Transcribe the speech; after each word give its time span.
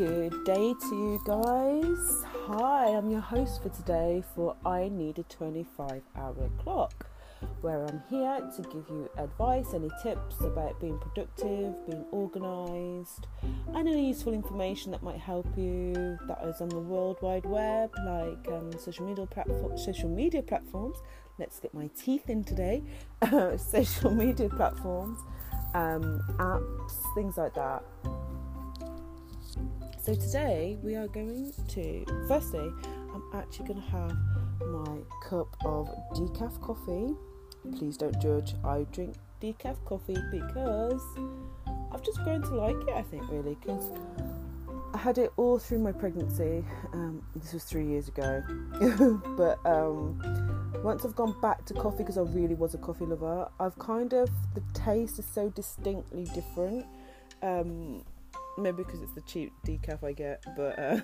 Good 0.00 0.44
day 0.44 0.72
to 0.72 0.94
you 0.94 1.20
guys. 1.26 2.24
Hi, 2.46 2.86
I'm 2.86 3.10
your 3.10 3.20
host 3.20 3.62
for 3.62 3.68
today 3.68 4.24
for 4.34 4.56
I 4.64 4.88
Need 4.88 5.18
a 5.18 5.24
25 5.24 6.00
Hour 6.16 6.50
Clock, 6.62 7.06
where 7.60 7.84
I'm 7.84 8.02
here 8.08 8.40
to 8.56 8.62
give 8.62 8.86
you 8.88 9.10
advice, 9.18 9.74
any 9.74 9.90
tips 10.02 10.40
about 10.40 10.80
being 10.80 10.98
productive, 11.00 11.74
being 11.86 12.06
organized, 12.12 13.26
and 13.74 13.86
any 13.86 14.08
useful 14.08 14.32
information 14.32 14.90
that 14.92 15.02
might 15.02 15.18
help 15.18 15.46
you 15.54 16.18
that 16.26 16.38
is 16.44 16.62
on 16.62 16.70
the 16.70 16.78
World 16.78 17.18
Wide 17.20 17.44
Web, 17.44 17.90
like 18.06 18.48
um, 18.54 18.72
social 18.78 19.04
media 19.04 19.26
platform, 19.26 19.76
social 19.76 20.08
media 20.08 20.40
platforms. 20.40 20.96
Let's 21.38 21.60
get 21.60 21.74
my 21.74 21.90
teeth 21.94 22.30
in 22.30 22.42
today. 22.42 22.84
social 23.58 24.12
media 24.12 24.48
platforms, 24.48 25.18
um, 25.74 26.22
apps, 26.38 27.14
things 27.14 27.36
like 27.36 27.52
that 27.52 27.84
so 30.02 30.14
today 30.14 30.78
we 30.82 30.94
are 30.94 31.08
going 31.08 31.52
to, 31.68 32.04
firstly, 32.26 32.72
I'm 33.14 33.22
actually 33.34 33.68
going 33.68 33.82
to 33.82 33.88
have 33.90 34.16
my 34.66 34.96
cup 35.22 35.54
of 35.64 35.88
decaf 36.14 36.58
coffee. 36.62 37.14
Please 37.76 37.98
don't 37.98 38.18
judge, 38.20 38.54
I 38.64 38.86
drink 38.92 39.14
decaf 39.42 39.76
coffee 39.84 40.16
because 40.30 41.02
I've 41.92 42.02
just 42.02 42.22
grown 42.24 42.40
to 42.42 42.54
like 42.54 42.76
it, 42.88 42.94
I 42.94 43.02
think, 43.02 43.28
really, 43.30 43.58
because 43.60 43.90
I 44.94 44.98
had 44.98 45.18
it 45.18 45.32
all 45.36 45.58
through 45.58 45.80
my 45.80 45.92
pregnancy. 45.92 46.64
Um, 46.94 47.22
this 47.36 47.52
was 47.52 47.64
three 47.64 47.84
years 47.84 48.08
ago. 48.08 48.42
but 49.36 49.58
um, 49.66 50.18
once 50.82 51.04
I've 51.04 51.14
gone 51.14 51.38
back 51.42 51.66
to 51.66 51.74
coffee, 51.74 51.98
because 51.98 52.16
I 52.16 52.22
really 52.22 52.54
was 52.54 52.72
a 52.72 52.78
coffee 52.78 53.04
lover, 53.04 53.50
I've 53.60 53.78
kind 53.78 54.14
of, 54.14 54.30
the 54.54 54.62
taste 54.72 55.18
is 55.18 55.26
so 55.26 55.50
distinctly 55.50 56.24
different. 56.34 56.86
Um, 57.42 58.02
maybe 58.60 58.82
because 58.84 59.02
it's 59.02 59.14
the 59.14 59.22
cheap 59.22 59.52
decaf 59.66 60.04
I 60.04 60.12
get, 60.12 60.44
but 60.56 60.78
uh, 60.78 61.00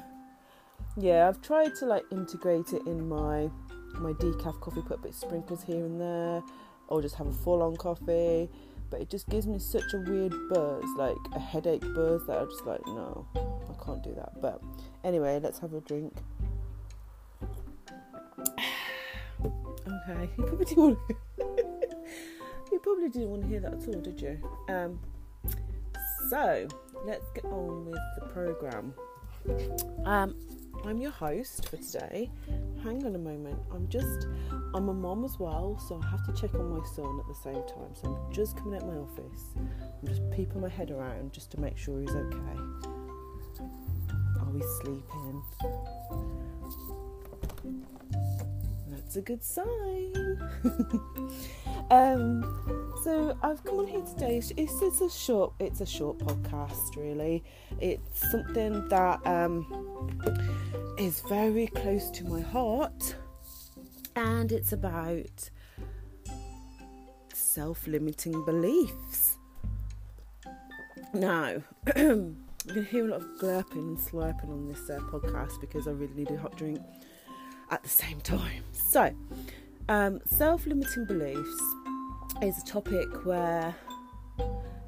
yeah, 0.97 1.29
I've 1.29 1.41
tried 1.43 1.75
to 1.77 1.87
like 1.87 2.05
integrate 2.11 2.73
it 2.73 2.87
in 2.87 3.09
my 3.09 3.51
my 3.99 4.13
decaf 4.13 4.61
coffee, 4.61 4.83
put 4.83 4.99
a 4.99 5.03
bit 5.03 5.11
of 5.11 5.17
sprinkles 5.17 5.63
here 5.63 5.85
and 5.85 6.01
there, 6.01 6.43
or 6.89 7.03
just 7.03 7.15
have 7.17 7.27
a 7.27 7.33
full 7.33 7.63
on 7.63 7.77
coffee. 7.77 8.51
But 8.89 9.01
it 9.01 9.11
just 9.11 9.29
gives 9.29 9.47
me 9.49 9.59
such 9.59 9.95
a 9.95 9.99
weird 9.99 10.33
buzz, 10.49 10.85
like 10.97 11.17
a 11.35 11.41
headache 11.41 11.83
buzz, 11.95 12.25
that 12.27 12.39
I'm 12.39 12.49
just 12.49 12.65
like, 12.65 12.81
no, 12.87 13.27
I 13.35 13.85
can't 13.85 14.03
do 14.03 14.15
that. 14.15 14.41
But 14.41 14.63
anyway, 15.03 15.41
let's 15.43 15.59
have 15.59 15.75
a 15.75 15.81
drink. 15.81 16.17
okay, 19.41 20.31
you 20.39 20.45
probably 20.45 20.65
didn't 20.65 20.79
want 20.79 20.99
to, 21.09 21.17
you 22.73 22.79
probably 22.79 23.09
didn't 23.09 23.31
want 23.31 23.43
to 23.43 23.49
hear 23.49 23.61
that 23.61 23.73
at 23.75 23.89
all, 23.89 24.01
did 24.01 24.21
you? 24.21 24.39
Um, 24.69 25.01
so 26.31 26.69
let's 27.07 27.31
get 27.31 27.45
on 27.45 27.87
with 27.87 28.01
the 28.19 28.27
program. 28.27 28.93
Um, 30.05 30.35
I'm 30.85 31.01
your 31.01 31.13
host 31.13 31.69
for 31.69 31.77
today. 31.77 32.29
Hang 32.83 33.07
on 33.07 33.15
a 33.15 33.19
moment. 33.19 33.59
I'm 33.73 33.89
just, 33.89 34.27
I'm 34.75 34.89
a 34.89 34.95
mom 34.95 35.25
as 35.25 35.39
well, 35.39 35.81
so 35.89 36.01
I 36.03 36.11
have 36.11 36.27
to 36.27 36.33
check 36.33 36.53
on 36.55 36.77
my 36.77 36.85
son 36.85 37.21
at 37.21 37.29
the 37.29 37.35
same 37.35 37.63
time. 37.69 37.95
So 37.95 38.09
I'm 38.09 38.33
just 38.33 38.57
coming 38.57 38.75
out 38.75 38.87
my 38.89 38.95
office. 38.95 39.45
I'm 39.57 40.09
just 40.09 40.29
peeping 40.33 40.61
my 40.61 40.69
head 40.69 40.91
around 40.91 41.33
just 41.33 41.53
to 41.53 41.61
make 41.61 41.79
sure 41.79 42.01
he's 42.01 42.11
okay. 42.11 42.59
Are 44.41 44.51
we 44.53 44.63
sleeping? 44.83 45.43
That's 48.89 49.17
a 49.17 49.23
good 49.23 49.45
sign. 49.45 50.41
um, 51.93 52.86
so 53.03 53.37
I've 53.43 53.63
come 53.65 53.79
on 53.79 53.87
here 53.87 54.03
today. 54.03 54.43
It's, 54.57 55.01
a 55.01 55.11
short, 55.11 55.53
it's 55.59 55.81
a 55.81 55.87
short 55.87 56.19
podcast. 56.19 56.97
Really, 56.97 57.45
it's 57.81 58.31
something 58.31 58.89
that 58.89 59.27
um, 59.27 60.19
is 60.99 61.21
very 61.29 61.67
close 61.69 62.11
to 62.11 62.25
my 62.25 62.41
heart, 62.41 63.17
and 64.15 64.53
it's 64.53 64.73
about 64.73 65.51
self-limiting 67.33 68.45
beliefs. 68.45 69.37
Now, 71.13 71.63
going 71.95 72.37
to 72.67 72.83
hear 72.83 73.07
a 73.07 73.11
lot 73.11 73.21
of 73.21 73.29
glurping 73.41 73.89
and 73.89 73.99
slurping 73.99 74.51
on 74.51 74.69
this 74.69 74.91
uh, 74.91 74.99
podcast 75.11 75.61
because 75.61 75.87
I 75.87 75.93
really 75.93 76.15
need 76.15 76.31
a 76.31 76.39
hot 76.39 76.57
drink 76.57 76.81
at 77.71 77.83
the 77.83 77.89
same 77.89 78.21
time. 78.21 78.65
So, 78.73 79.15
um, 79.89 80.21
self-limiting 80.27 81.07
beliefs 81.07 81.76
is 82.43 82.63
a 82.63 82.65
topic 82.67 83.25
where 83.25 83.75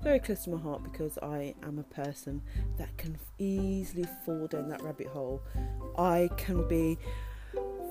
very 0.03 0.19
close 0.19 0.45
to 0.45 0.51
my 0.51 0.61
heart 0.61 0.83
because 0.83 1.19
I 1.23 1.55
am 1.63 1.79
a 1.79 1.83
person 1.83 2.43
that 2.77 2.97
can 2.99 3.19
easily 3.39 4.05
fall 4.25 4.47
down 4.47 4.69
that 4.69 4.83
rabbit 4.83 5.07
hole. 5.07 5.43
I 5.97 6.29
can 6.37 6.69
be 6.69 6.99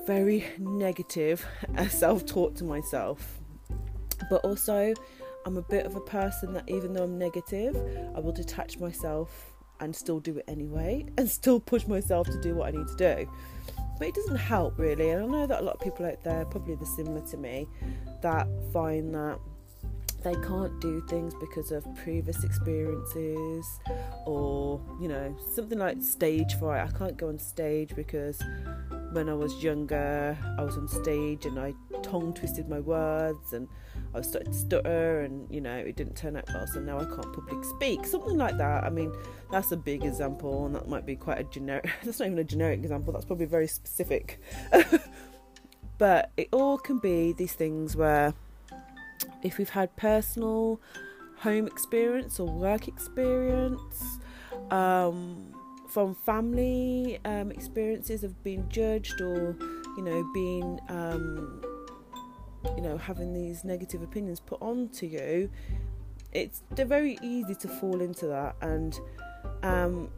very 0.06 0.44
negative 0.58 1.44
and 1.74 1.90
self-taught 1.90 2.56
to 2.56 2.64
myself, 2.64 3.40
but 4.30 4.44
also 4.44 4.94
I'm 5.44 5.56
a 5.56 5.62
bit 5.62 5.86
of 5.86 5.96
a 5.96 6.00
person 6.00 6.52
that 6.54 6.68
even 6.68 6.92
though 6.92 7.04
I'm 7.04 7.18
negative, 7.18 7.76
I 8.14 8.20
will 8.20 8.32
detach 8.32 8.78
myself 8.78 9.52
and 9.80 9.94
still 9.94 10.20
do 10.20 10.38
it 10.38 10.44
anyway 10.46 11.06
and 11.18 11.28
still 11.28 11.58
push 11.58 11.86
myself 11.86 12.28
to 12.28 12.40
do 12.40 12.54
what 12.54 12.68
I 12.68 12.70
need 12.70 12.86
to 12.88 12.96
do. 12.96 13.30
But 13.98 14.08
it 14.08 14.14
doesn't 14.14 14.36
help 14.36 14.78
really, 14.78 15.10
and 15.10 15.24
I 15.24 15.26
know 15.26 15.46
that 15.46 15.60
a 15.60 15.64
lot 15.64 15.74
of 15.74 15.80
people 15.80 16.06
out 16.06 16.22
there, 16.22 16.44
probably 16.44 16.74
the 16.76 16.86
similar 16.86 17.20
to 17.28 17.36
me, 17.36 17.68
that 18.22 18.46
find 18.72 19.14
that 19.14 19.38
they 20.22 20.34
can't 20.34 20.80
do 20.80 21.00
things 21.08 21.32
because 21.38 21.70
of 21.70 21.84
previous 21.96 22.42
experiences 22.42 23.80
or 24.26 24.80
you 25.00 25.06
know 25.06 25.36
something 25.54 25.78
like 25.78 26.02
stage 26.02 26.54
fright. 26.54 26.88
I 26.88 26.98
can't 26.98 27.16
go 27.16 27.28
on 27.28 27.38
stage 27.38 27.94
because 27.94 28.42
when 29.12 29.28
i 29.28 29.34
was 29.34 29.62
younger 29.62 30.36
i 30.58 30.62
was 30.62 30.76
on 30.76 30.86
stage 30.86 31.46
and 31.46 31.58
i 31.58 31.72
tongue 32.02 32.32
twisted 32.34 32.68
my 32.68 32.80
words 32.80 33.52
and 33.52 33.68
i 34.14 34.20
started 34.20 34.52
to 34.52 34.58
stutter 34.58 35.20
and 35.20 35.46
you 35.50 35.60
know 35.60 35.74
it 35.74 35.96
didn't 35.96 36.16
turn 36.16 36.36
out 36.36 36.44
well 36.52 36.66
so 36.66 36.80
now 36.80 36.98
i 36.98 37.04
can't 37.04 37.32
public 37.32 37.64
speak. 37.64 38.06
Something 38.06 38.36
like 38.36 38.56
that. 38.58 38.84
I 38.84 38.90
mean 38.90 39.12
that's 39.50 39.72
a 39.72 39.76
big 39.76 40.04
example 40.04 40.66
and 40.66 40.74
that 40.74 40.88
might 40.88 41.06
be 41.06 41.16
quite 41.16 41.38
a 41.38 41.44
generic 41.44 41.90
that's 42.04 42.18
not 42.18 42.26
even 42.26 42.38
a 42.38 42.44
generic 42.44 42.80
example 42.80 43.12
that's 43.12 43.24
probably 43.24 43.46
very 43.46 43.68
specific. 43.68 44.40
But 45.98 46.30
it 46.36 46.48
all 46.52 46.78
can 46.78 46.98
be 46.98 47.32
these 47.32 47.52
things 47.52 47.96
where 47.96 48.32
if 49.42 49.58
we've 49.58 49.68
had 49.68 49.94
personal 49.96 50.80
home 51.38 51.66
experience 51.66 52.38
or 52.40 52.46
work 52.46 52.88
experience, 52.88 54.20
um, 54.70 55.52
from 55.88 56.14
family 56.14 57.18
um, 57.24 57.50
experiences 57.50 58.22
of 58.22 58.42
being 58.44 58.68
judged 58.68 59.20
or, 59.20 59.56
you 59.96 60.02
know, 60.02 60.30
being, 60.32 60.78
um, 60.88 61.62
you 62.78 62.84
know, 62.84 62.96
having 62.96 63.32
these 63.34 63.64
negative 63.64 64.02
opinions 64.02 64.38
put 64.38 64.62
onto 64.62 65.04
you, 65.04 65.50
it's 66.32 66.62
they're 66.76 66.86
very 66.86 67.18
easy 67.22 67.56
to 67.56 67.66
fall 67.66 68.00
into 68.00 68.28
that, 68.28 68.54
and 68.62 69.00
um, 69.64 70.08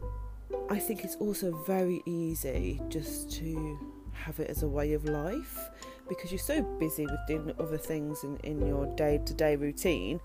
I 0.69 0.77
think 0.77 1.03
it's 1.03 1.15
also 1.15 1.57
very 1.65 2.03
easy 2.05 2.79
just 2.87 3.31
to 3.39 3.79
have 4.13 4.39
it 4.39 4.47
as 4.47 4.61
a 4.61 4.67
way 4.67 4.93
of 4.93 5.05
life 5.05 5.71
because 6.07 6.31
you're 6.31 6.37
so 6.37 6.61
busy 6.79 7.07
with 7.07 7.19
doing 7.27 7.51
other 7.59 7.79
things 7.79 8.23
in, 8.23 8.37
in 8.43 8.63
your 8.67 8.85
day 8.95 9.19
to 9.25 9.33
day 9.33 9.55
routine, 9.55 10.19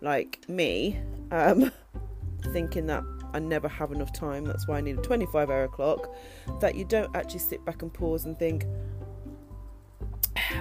like 0.00 0.48
me, 0.48 0.98
um, 1.30 1.70
thinking 2.54 2.86
that 2.86 3.04
I 3.34 3.38
never 3.38 3.68
have 3.68 3.92
enough 3.92 4.14
time, 4.14 4.46
that's 4.46 4.66
why 4.66 4.78
I 4.78 4.80
need 4.80 4.98
a 4.98 5.02
25 5.02 5.50
hour 5.50 5.68
clock, 5.68 6.10
that 6.60 6.74
you 6.74 6.86
don't 6.86 7.14
actually 7.14 7.40
sit 7.40 7.62
back 7.66 7.82
and 7.82 7.92
pause 7.92 8.24
and 8.24 8.38
think, 8.38 8.64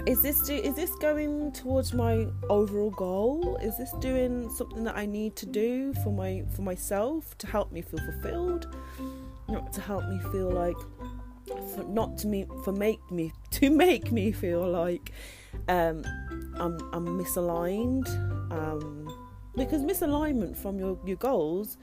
is 0.07 0.21
this 0.21 0.42
do, 0.42 0.53
is 0.53 0.75
this 0.75 0.92
going 0.95 1.51
towards 1.51 1.94
my 1.94 2.27
overall 2.50 2.92
goal? 2.92 3.57
Is 3.62 3.77
this 3.77 3.92
doing 4.00 4.50
something 4.50 4.83
that 4.83 4.98
I 4.98 5.06
need 5.06 5.36
to 5.38 5.45
do 5.45 5.94
for 6.03 6.12
my 6.12 6.44
for 6.56 6.63
myself 6.63 7.38
to 7.39 7.48
help 7.48 7.71
me 7.71 7.81
feel 7.81 8.00
fulfilled? 8.00 8.74
Not 9.48 9.71
to 9.74 9.81
help 9.81 10.07
me 10.07 10.19
feel 10.31 10.50
like 10.50 10.77
for 11.75 11.83
not 11.83 12.18
to 12.19 12.27
me 12.27 12.48
for 12.63 12.71
make 12.71 13.00
me 13.12 13.31
to 13.51 13.69
make 13.69 14.12
me 14.12 14.31
feel 14.31 14.68
like 14.68 15.12
um, 15.68 16.04
I'm 16.56 16.77
I'm 16.94 17.06
misaligned 17.19 18.09
um, 18.51 19.07
because 19.56 19.83
misalignment 19.83 20.56
from 20.56 20.80
your 20.80 21.00
your 21.06 21.18
goals 21.18 21.77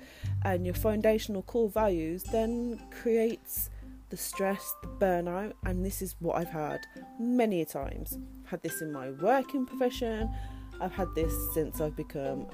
and 0.44 0.64
your 0.64 0.74
foundational 0.74 1.42
core 1.42 1.68
values 1.68 2.24
then 2.24 2.80
creates 2.90 3.70
the 4.10 4.16
stress, 4.16 4.74
the 4.82 4.88
burnout, 4.88 5.52
and 5.64 5.84
this 5.84 6.02
is 6.02 6.16
what 6.20 6.36
I've 6.36 6.50
had 6.50 6.80
many 7.18 7.62
a 7.62 7.64
times. 7.64 8.18
I've 8.44 8.50
had 8.50 8.62
this 8.62 8.80
in 8.80 8.92
my 8.92 9.10
working 9.10 9.66
profession. 9.66 10.30
I've 10.80 10.92
had 10.92 11.14
this 11.14 11.34
since 11.54 11.80
I've 11.80 11.96
become 11.96 12.46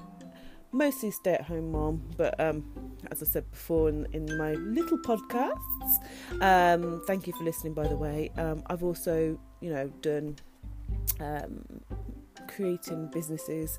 mostly 0.72 1.10
stay 1.10 1.34
at 1.34 1.42
home 1.42 1.70
mom, 1.70 2.02
but 2.16 2.38
um, 2.40 2.64
as 3.10 3.22
I 3.22 3.26
said 3.26 3.48
before 3.50 3.88
in, 3.88 4.06
in 4.12 4.36
my 4.36 4.54
little 4.54 4.98
podcasts, 4.98 5.60
um, 6.40 7.00
thank 7.06 7.26
you 7.26 7.32
for 7.34 7.44
listening, 7.44 7.74
by 7.74 7.86
the 7.86 7.96
way. 7.96 8.30
Um, 8.36 8.62
I've 8.66 8.82
also, 8.82 9.38
you 9.60 9.70
know, 9.70 9.88
done 10.02 10.36
um, 11.20 11.64
creating 12.48 13.08
businesses 13.12 13.78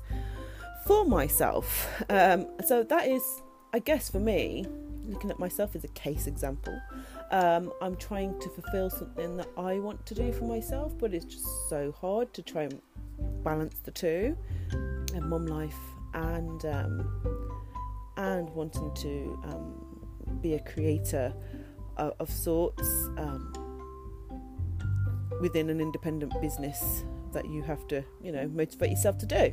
for 0.86 1.04
myself. 1.04 1.86
Um, 2.08 2.46
so 2.64 2.82
that 2.84 3.06
is, 3.06 3.42
I 3.74 3.78
guess, 3.78 4.08
for 4.08 4.20
me, 4.20 4.64
looking 5.04 5.30
at 5.30 5.38
myself 5.38 5.76
as 5.76 5.84
a 5.84 5.88
case 5.88 6.26
example. 6.26 6.80
Um, 7.30 7.72
I'm 7.82 7.96
trying 7.96 8.38
to 8.40 8.48
fulfill 8.48 8.88
something 8.88 9.36
that 9.36 9.48
I 9.56 9.78
want 9.78 10.06
to 10.06 10.14
do 10.14 10.32
for 10.32 10.44
myself, 10.44 10.96
but 10.96 11.12
it's 11.12 11.24
just 11.24 11.46
so 11.68 11.92
hard 12.00 12.32
to 12.34 12.42
try 12.42 12.62
and 12.62 12.80
balance 13.42 13.78
the 13.82 13.90
two, 13.90 14.36
and 14.70 15.28
mom 15.28 15.46
life 15.46 15.74
and 16.14 16.64
um, 16.66 17.42
and 18.16 18.48
wanting 18.50 18.92
to 18.94 19.38
um, 19.44 20.40
be 20.40 20.54
a 20.54 20.60
creator 20.60 21.32
of, 21.96 22.14
of 22.20 22.30
sorts 22.30 22.88
um, 23.18 23.52
within 25.40 25.68
an 25.70 25.80
independent 25.80 26.32
business 26.40 27.04
that 27.32 27.48
you 27.48 27.62
have 27.62 27.86
to, 27.88 28.04
you 28.22 28.32
know, 28.32 28.48
motivate 28.48 28.90
yourself 28.90 29.18
to 29.18 29.26
do. 29.26 29.52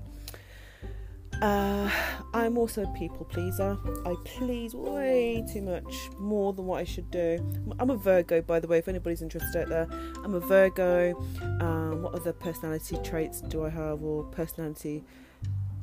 Uh, 1.44 1.90
I'm 2.34 2.58
also 2.58 2.84
a 2.84 2.88
people 2.98 3.26
pleaser. 3.26 3.78
I 4.06 4.16
please 4.24 4.74
way 4.74 5.44
too 5.52 5.62
much 5.62 6.10
more 6.18 6.54
than 6.54 6.66
what 6.66 6.80
I 6.80 6.86
should 6.86 7.12
do. 7.12 7.38
I'm 7.80 7.90
a 7.90 7.98
Virgo, 7.98 8.42
by 8.42 8.62
the 8.62 8.68
way, 8.68 8.78
if 8.78 8.88
anybody's 8.88 9.22
interested 9.22 9.64
out 9.64 9.68
there. 9.68 9.88
I'm 10.24 10.36
a 10.36 10.40
Virgo. 10.40 11.22
Um, 11.60 12.02
what 12.02 12.16
other 12.16 12.32
personality 12.32 12.98
traits 13.04 13.42
do 13.42 13.66
I 13.66 13.70
have, 13.72 14.02
or 14.02 14.24
personality, 14.24 15.04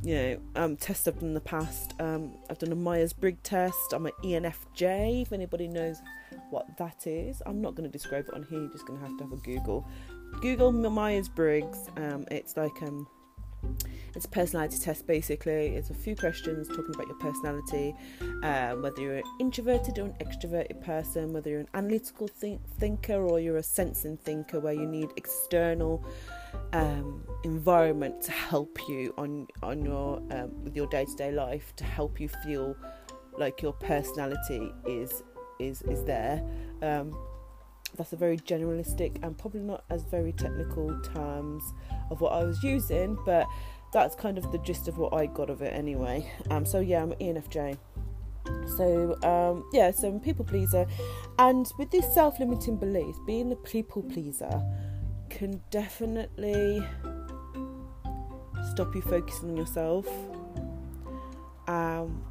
you 0.03 0.15
know, 0.15 0.41
um, 0.57 0.77
tests 0.79 1.07
I've 1.07 1.21
done 1.21 1.29
in 1.29 1.35
the 1.35 1.41
past? 1.41 1.93
Um, 2.01 2.39
I've 2.49 2.59
done 2.59 2.73
a 2.73 2.77
Myers 2.77 3.13
Briggs 3.13 3.41
test. 3.43 3.93
I'm 3.93 4.07
an 4.07 4.13
ENFJ, 4.25 5.21
if 5.21 5.33
anybody 5.35 5.69
knows 5.69 5.99
what 6.49 6.75
that 6.79 7.07
is. 7.07 7.43
I'm 7.45 7.61
not 7.61 7.75
going 7.75 7.87
to 7.87 7.93
describe 7.93 8.29
it 8.29 8.33
on 8.33 8.45
here, 8.45 8.61
you're 8.61 8.73
just 8.73 8.87
going 8.87 8.99
to 8.99 9.07
have 9.07 9.19
to 9.19 9.25
have 9.25 9.33
a 9.35 9.37
Google. 9.37 9.87
Google 10.41 10.73
Myers 10.73 11.29
Briggs. 11.29 11.91
Um, 11.99 12.25
it's 12.31 12.57
like 12.57 12.81
um, 12.81 13.07
it's 14.15 14.25
a 14.25 14.29
personality 14.29 14.79
test 14.79 15.07
basically. 15.07 15.69
It's 15.77 15.91
a 15.91 15.95
few 15.95 16.17
questions 16.17 16.69
talking 16.69 16.95
about 16.95 17.07
your 17.07 17.19
personality, 17.19 17.95
um, 18.43 18.83
whether 18.83 19.01
you're 19.01 19.17
an 19.17 19.25
introverted 19.39 19.99
or 19.99 20.07
an 20.07 20.15
extroverted 20.21 20.83
person, 20.83 21.33
whether 21.33 21.51
you're 21.51 21.61
an 21.61 21.69
analytical 21.75 22.27
think- 22.27 22.67
thinker 22.79 23.23
or 23.23 23.41
you're 23.41 23.59
a 23.59 23.63
sensing 23.63 24.17
thinker, 24.17 24.61
where 24.61 24.73
you 24.73 24.87
need 24.87 25.11
external 25.17 26.05
um, 26.73 27.25
environment 27.45 28.21
to 28.23 28.33
help 28.33 28.79
you 28.89 29.15
on 29.17 29.47
on 29.63 29.85
your 29.85 30.17
um, 30.31 30.51
with 30.65 30.77
your 30.77 30.87
day 30.89 31.05
to 31.05 31.15
day 31.17 31.33
life 31.33 31.75
to 31.77 31.85
help 31.85 32.21
you 32.21 32.29
feel 32.45 32.77
like 33.39 33.63
your 33.63 33.73
personality 33.73 34.73
is 34.87 35.23
is 35.59 35.83
is 35.83 36.05
there. 36.05 36.43
Um, 36.83 37.17
that's 37.97 38.13
a 38.13 38.17
very 38.17 38.39
generalistic 38.39 39.23
and 39.23 39.37
probably 39.37 39.61
not 39.61 39.85
as 39.91 40.05
very 40.05 40.33
technical 40.33 41.01
terms 41.03 41.63
of 42.11 42.21
what 42.21 42.33
I 42.33 42.45
was 42.45 42.63
using, 42.63 43.19
but 43.27 43.47
that's 43.93 44.15
kind 44.15 44.39
of 44.39 44.51
the 44.53 44.59
gist 44.59 44.89
of 44.89 44.99
what 44.99 45.13
I 45.13 45.27
got 45.27 45.51
of 45.51 45.63
it 45.63 45.73
anyway. 45.75 46.31
Um, 46.51 46.65
so 46.65 46.81
yeah, 46.81 47.03
I'm 47.03 47.13
ENFJ. 47.13 47.79
So 48.77 49.17
um, 49.23 49.69
yeah, 49.73 49.91
so 49.91 50.09
I'm 50.09 50.21
people 50.21 50.45
pleaser, 50.45 50.87
and 51.39 51.71
with 51.79 51.91
this 51.91 52.13
self-limiting 52.15 52.77
belief, 52.77 53.17
being 53.27 53.53
a 53.53 53.57
people 53.57 54.03
pleaser 54.03 54.63
can 55.29 55.61
definitely 55.71 56.83
stop 58.73 58.95
you 58.95 59.03
focusing 59.03 59.51
on 59.51 59.57
yourself. 59.57 60.09
Um, 61.69 62.25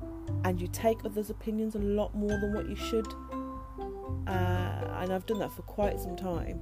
and 0.44 0.62
you 0.62 0.67
take 0.67 1.03
others' 1.05 1.29
opinions 1.29 1.75
a 1.75 1.79
lot 1.79 2.13
more 2.15 2.29
than 2.29 2.53
what 2.53 2.69
you 2.69 2.75
should. 2.75 3.07
Uh, 4.27 4.97
and 5.00 5.12
I've 5.13 5.25
done 5.25 5.39
that 5.39 5.51
for 5.51 5.63
quite 5.63 6.00
some 6.00 6.15
time, 6.15 6.62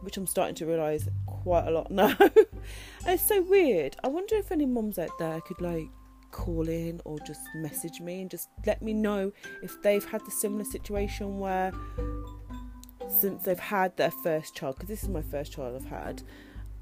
which 0.00 0.16
I'm 0.16 0.26
starting 0.26 0.54
to 0.56 0.66
realise 0.66 1.08
quite 1.46 1.68
a 1.68 1.70
lot 1.70 1.92
now. 1.92 2.12
it's 3.06 3.22
so 3.22 3.40
weird. 3.40 3.94
I 4.02 4.08
wonder 4.08 4.34
if 4.34 4.50
any 4.50 4.66
mums 4.66 4.98
out 4.98 5.16
there 5.16 5.40
could 5.42 5.60
like 5.60 5.86
call 6.32 6.68
in 6.68 7.00
or 7.04 7.20
just 7.20 7.40
message 7.54 8.00
me 8.00 8.22
and 8.22 8.28
just 8.28 8.48
let 8.66 8.82
me 8.82 8.92
know 8.92 9.30
if 9.62 9.80
they've 9.80 10.04
had 10.04 10.22
the 10.26 10.32
similar 10.32 10.64
situation 10.64 11.38
where 11.38 11.70
since 13.08 13.44
they've 13.44 13.60
had 13.60 13.96
their 13.96 14.10
first 14.10 14.56
child, 14.56 14.74
because 14.74 14.88
this 14.88 15.04
is 15.04 15.08
my 15.08 15.22
first 15.22 15.52
child 15.52 15.80
I've 15.80 15.88
had, 15.88 16.20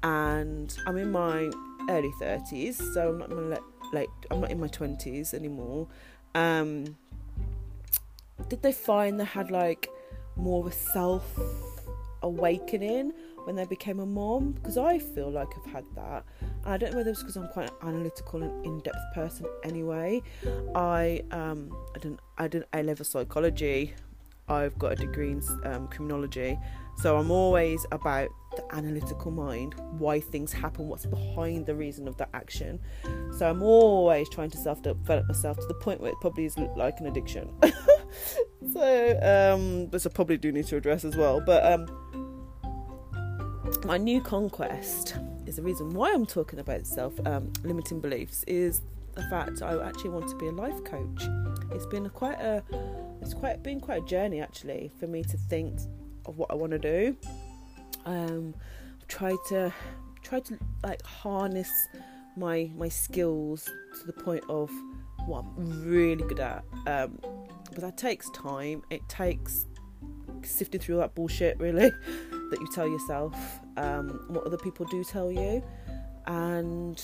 and 0.01 0.75
I'm 0.87 0.97
in 0.97 1.11
my 1.11 1.51
early 1.87 2.11
30s, 2.19 2.81
so 2.95 3.09
I'm 3.09 3.19
not 3.19 3.29
in 3.29 3.49
my 3.51 3.59
late, 3.93 4.09
I'm 4.31 4.41
not 4.41 4.49
in 4.49 4.59
my 4.59 4.67
20s 4.67 5.35
anymore. 5.35 5.87
Um, 6.33 6.97
did 8.49 8.63
they 8.63 8.71
find 8.71 9.19
they 9.19 9.25
had 9.25 9.51
like 9.51 9.89
more 10.35 10.65
of 10.65 10.71
a 10.71 10.75
self 10.75 11.39
awakening 12.23 13.13
when 13.45 13.55
they 13.55 13.65
became 13.65 13.99
a 13.99 14.05
mom? 14.05 14.51
Because 14.51 14.77
I 14.77 14.99
feel 14.99 15.31
like 15.31 15.47
I've 15.57 15.71
had 15.71 15.85
that. 15.95 16.25
And 16.41 16.73
I 16.73 16.77
don't 16.77 16.91
know 16.91 16.97
whether 16.97 17.11
it's 17.11 17.21
because 17.21 17.37
I'm 17.37 17.47
quite 17.47 17.69
an 17.69 17.89
analytical 17.89 18.43
and 18.43 18.65
in-depth 18.65 19.13
person 19.13 19.45
anyway. 19.63 20.21
I 20.75 21.21
um 21.31 21.75
I 21.95 21.99
didn't 21.99 22.19
I 22.37 22.47
didn't 22.47 22.67
A 22.73 23.03
psychology. 23.03 23.93
I've 24.47 24.77
got 24.77 24.91
a 24.91 24.95
degree 24.95 25.31
in 25.31 25.41
um, 25.63 25.87
criminology, 25.87 26.59
so 26.97 27.17
I'm 27.17 27.31
always 27.31 27.85
about 27.91 28.29
the 28.55 28.75
analytical 28.75 29.31
mind, 29.31 29.75
why 29.97 30.19
things 30.19 30.53
happen, 30.53 30.87
what's 30.87 31.05
behind 31.05 31.65
the 31.65 31.75
reason 31.75 32.07
of 32.07 32.15
that 32.17 32.29
action. 32.33 32.79
So 33.37 33.49
I'm 33.49 33.61
always 33.61 34.29
trying 34.29 34.49
to 34.51 34.57
self 34.57 34.81
develop 34.81 35.27
myself 35.27 35.57
to 35.59 35.65
the 35.67 35.73
point 35.73 35.99
where 35.99 36.11
it 36.11 36.17
probably 36.21 36.45
is 36.45 36.57
like 36.57 36.99
an 36.99 37.07
addiction. 37.07 37.51
so, 38.73 39.53
um, 39.55 39.89
which 39.89 40.05
I 40.05 40.09
probably 40.09 40.37
do 40.37 40.51
need 40.51 40.67
to 40.67 40.77
address 40.77 41.03
as 41.03 41.15
well. 41.15 41.41
But 41.41 41.65
um, 41.71 41.87
my 43.85 43.97
new 43.97 44.19
conquest 44.19 45.15
is 45.45 45.57
the 45.57 45.61
reason 45.61 45.93
why 45.93 46.11
I'm 46.11 46.25
talking 46.25 46.59
about 46.59 46.87
self 46.87 47.13
um, 47.27 47.53
limiting 47.63 47.99
beliefs 48.01 48.43
is 48.47 48.81
the 49.13 49.21
fact 49.29 49.61
I 49.61 49.79
actually 49.85 50.09
want 50.09 50.27
to 50.27 50.35
be 50.37 50.47
a 50.47 50.51
life 50.51 50.83
coach. 50.83 51.23
It's 51.71 51.85
been 51.85 52.09
quite 52.09 52.39
a 52.39 52.63
it's 53.21 53.35
quite 53.35 53.61
been 53.61 53.79
quite 53.79 54.01
a 54.01 54.05
journey 54.05 54.41
actually 54.41 54.91
for 54.99 55.05
me 55.05 55.23
to 55.23 55.37
think 55.37 55.79
of 56.25 56.37
what 56.37 56.49
I 56.49 56.55
want 56.55 56.71
to 56.71 56.79
do. 56.79 57.15
Um, 58.05 58.55
try 59.07 59.35
to 59.49 59.71
try 60.23 60.39
to 60.39 60.57
like 60.83 61.03
harness 61.03 61.69
my 62.35 62.71
my 62.75 62.89
skills 62.89 63.69
to 63.99 64.07
the 64.07 64.13
point 64.13 64.43
of 64.49 64.71
what 65.27 65.45
I'm 65.57 65.87
really 65.87 66.23
good 66.23 66.39
at. 66.39 66.63
Um, 66.87 67.19
but 67.69 67.81
that 67.81 67.97
takes 67.97 68.31
time. 68.31 68.81
It 68.89 69.07
takes 69.09 69.65
sifting 70.41 70.79
through 70.79 70.95
all 70.95 71.01
that 71.01 71.13
bullshit 71.15 71.59
really 71.59 71.89
that 72.31 72.57
you 72.59 72.67
tell 72.73 72.87
yourself, 72.87 73.35
um, 73.77 74.25
what 74.27 74.45
other 74.45 74.57
people 74.57 74.85
do 74.85 75.03
tell 75.03 75.31
you, 75.31 75.63
and 76.27 77.01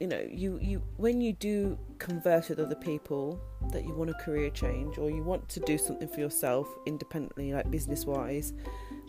you 0.00 0.06
know 0.06 0.26
you 0.30 0.58
you 0.60 0.82
when 0.96 1.20
you 1.20 1.32
do 1.32 1.78
converse 1.98 2.50
with 2.50 2.58
other 2.58 2.74
people 2.74 3.40
that 3.72 3.84
you 3.84 3.94
want 3.94 4.10
a 4.10 4.14
career 4.14 4.50
change 4.50 4.98
or 4.98 5.10
you 5.10 5.22
want 5.22 5.48
to 5.48 5.60
do 5.60 5.78
something 5.78 6.06
for 6.06 6.20
yourself 6.20 6.68
independently 6.84 7.54
like 7.54 7.70
business 7.70 8.04
wise 8.04 8.52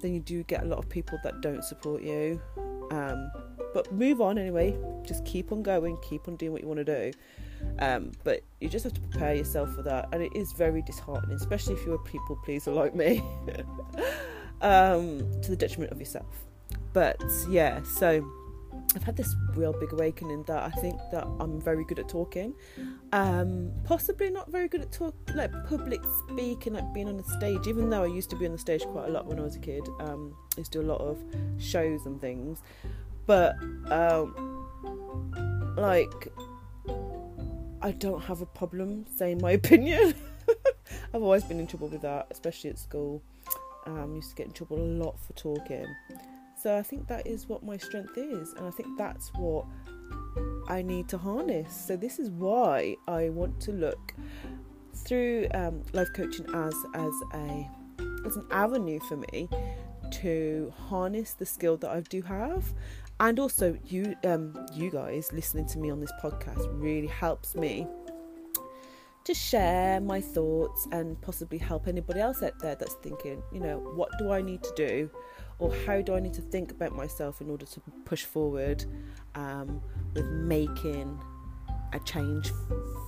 then 0.02 0.14
you 0.14 0.20
do 0.20 0.44
get 0.44 0.64
a 0.64 0.66
lot 0.66 0.80
of 0.80 0.90
people 0.90 1.20
that 1.24 1.42
don't 1.42 1.64
support 1.64 2.02
you. 2.02 2.42
Um, 2.92 3.32
but 3.74 3.92
move 3.92 4.22
on 4.22 4.38
anyway. 4.38 4.78
Just 5.06 5.26
keep 5.26 5.52
on 5.52 5.62
going 5.62 5.98
keep 6.02 6.28
on 6.28 6.36
doing 6.36 6.52
what 6.52 6.62
you 6.62 6.68
want 6.68 6.86
to 6.86 7.12
do. 7.12 7.18
Um, 7.80 8.12
but 8.24 8.42
you 8.62 8.70
just 8.70 8.84
have 8.84 8.94
to 8.94 9.02
prepare 9.02 9.36
yourself 9.36 9.74
for 9.74 9.82
that. 9.84 10.10
And 10.12 10.22
it 10.22 10.32
is 10.36 10.52
very 10.54 10.82
disheartening 10.84 11.36
especially 11.36 11.76
if 11.76 11.86
you're 11.86 11.96
a 11.96 12.00
people 12.00 12.36
pleaser 12.44 12.72
like 12.72 12.96
me. 12.96 13.24
Um, 14.60 15.20
to 15.44 15.52
the 15.52 15.56
detriment 15.56 15.92
of 15.92 16.00
yourself 16.00 16.48
but 16.98 17.22
yeah 17.48 17.80
so 17.84 18.28
I've 18.96 19.04
had 19.04 19.16
this 19.16 19.36
real 19.54 19.74
big 19.74 19.94
awakening 19.94 20.44
that 20.48 20.64
I 20.64 20.72
think 20.82 21.00
that 21.12 21.28
I'm 21.40 21.62
very 21.62 21.86
good 21.86 22.00
at 22.00 22.10
talking. 22.10 22.56
Um, 23.12 23.72
possibly 23.84 24.32
not 24.32 24.52
very 24.52 24.68
good 24.68 24.82
at 24.82 24.92
talk 24.92 25.14
like 25.36 25.52
public 25.68 26.02
speaking, 26.28 26.74
like 26.74 26.92
being 26.96 27.08
on 27.08 27.18
the 27.18 27.24
stage. 27.24 27.68
Even 27.68 27.92
though 27.92 28.02
I 28.02 28.08
used 28.08 28.32
to 28.32 28.36
be 28.36 28.48
on 28.48 28.54
the 28.54 28.58
stage 28.58 28.82
quite 28.86 29.10
a 29.10 29.12
lot 29.12 29.28
when 29.28 29.38
I 29.38 29.44
was 29.44 29.56
a 29.56 29.60
kid, 29.60 29.88
um, 30.00 30.36
I 30.56 30.62
used 30.62 30.72
to 30.72 30.82
do 30.82 30.88
a 30.88 30.90
lot 30.90 31.02
of 31.02 31.20
shows 31.60 32.08
and 32.08 32.20
things. 32.20 32.64
But 33.28 33.56
um, 33.92 35.76
like, 35.78 36.30
I 37.84 37.92
don't 37.92 38.24
have 38.24 38.42
a 38.42 38.48
problem 38.48 39.06
saying 39.18 39.40
my 39.44 39.52
opinion. 39.62 40.16
I've 41.14 41.22
always 41.22 41.44
been 41.44 41.60
in 41.60 41.68
trouble 41.68 41.90
with 41.90 42.02
that, 42.02 42.28
especially 42.32 42.72
at 42.72 42.80
school. 42.80 43.22
Um, 43.86 44.16
used 44.16 44.32
to 44.32 44.36
get 44.36 44.48
in 44.48 44.54
trouble 44.54 44.80
a 44.80 44.90
lot 45.04 45.20
for 45.20 45.34
talking. 45.34 45.86
So 46.68 46.76
I 46.76 46.84
think 46.84 47.08
that 47.08 47.26
is 47.26 47.48
what 47.48 47.64
my 47.64 47.78
strength 47.78 48.18
is, 48.18 48.52
and 48.52 48.68
I 48.68 48.72
think 48.72 48.98
that's 48.98 49.30
what 49.36 49.64
I 50.68 50.82
need 50.82 51.08
to 51.08 51.18
harness. 51.18 51.74
So 51.74 51.96
this 51.96 52.20
is 52.20 52.30
why 52.30 52.98
I 53.08 53.30
want 53.30 53.62
to 53.62 53.72
look 53.72 54.14
through 54.94 55.48
um, 55.54 55.82
life 55.94 56.10
coaching 56.14 56.46
as 56.54 56.76
as 56.94 57.14
a 57.36 57.70
as 58.26 58.36
an 58.36 58.46
avenue 58.52 59.00
for 59.08 59.16
me 59.16 59.48
to 60.20 60.74
harness 60.90 61.36
the 61.36 61.46
skill 61.46 61.78
that 61.78 61.90
I 61.90 62.02
do 62.02 62.22
have, 62.24 62.74
and 63.22 63.40
also 63.40 63.80
you 63.86 64.14
um, 64.26 64.54
you 64.74 64.92
guys 64.92 65.32
listening 65.32 65.68
to 65.68 65.80
me 65.80 65.90
on 65.90 66.02
this 66.02 66.12
podcast 66.22 66.68
really 66.74 67.08
helps 67.08 67.56
me 67.56 67.88
to 69.24 69.34
share 69.34 70.02
my 70.02 70.20
thoughts 70.20 70.86
and 70.92 71.22
possibly 71.22 71.58
help 71.58 71.88
anybody 71.88 72.20
else 72.20 72.44
out 72.44 72.60
there 72.60 72.76
that's 72.76 72.96
thinking, 72.96 73.42
you 73.54 73.62
know, 73.62 73.78
what 73.96 74.10
do 74.18 74.32
I 74.32 74.42
need 74.42 74.64
to 74.64 74.74
do 74.76 75.10
or 75.60 75.74
how 75.86 76.02
do 76.02 76.16
I 76.16 76.20
need 76.20 76.34
to 76.36 76.42
think 76.42 76.72
about 76.72 76.96
myself 76.96 77.42
in 77.42 77.50
order 77.50 77.66
to 77.66 77.82
push 78.06 78.24
forward 78.24 78.86
um, 79.36 79.82
with 80.14 80.26
making 80.26 81.20
a 81.94 82.00
change 82.02 82.52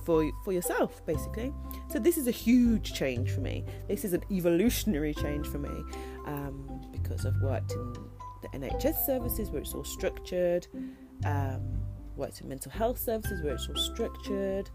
for 0.04 0.30
for 0.44 0.52
yourself 0.52 1.04
basically? 1.06 1.52
So 1.88 1.98
this 1.98 2.16
is 2.16 2.26
a 2.26 2.32
huge 2.32 2.92
change 2.94 3.30
for 3.30 3.40
me. 3.40 3.64
This 3.88 4.04
is 4.04 4.12
an 4.12 4.22
evolutionary 4.30 5.14
change 5.14 5.46
for 5.46 5.58
me 5.58 5.84
um, 6.26 6.80
because 6.92 7.26
I've 7.26 7.40
worked 7.42 7.72
in 7.72 7.92
the 8.42 8.48
NHS 8.48 9.06
services 9.06 9.50
where 9.50 9.62
it's 9.62 9.74
all 9.74 9.84
structured 9.84 10.66
um, 11.24 11.80
worked 12.16 12.40
in 12.40 12.48
mental 12.48 12.70
health 12.70 12.98
services 12.98 13.42
where 13.42 13.54
it's 13.54 13.68
all 13.68 13.76
structured 13.76 14.70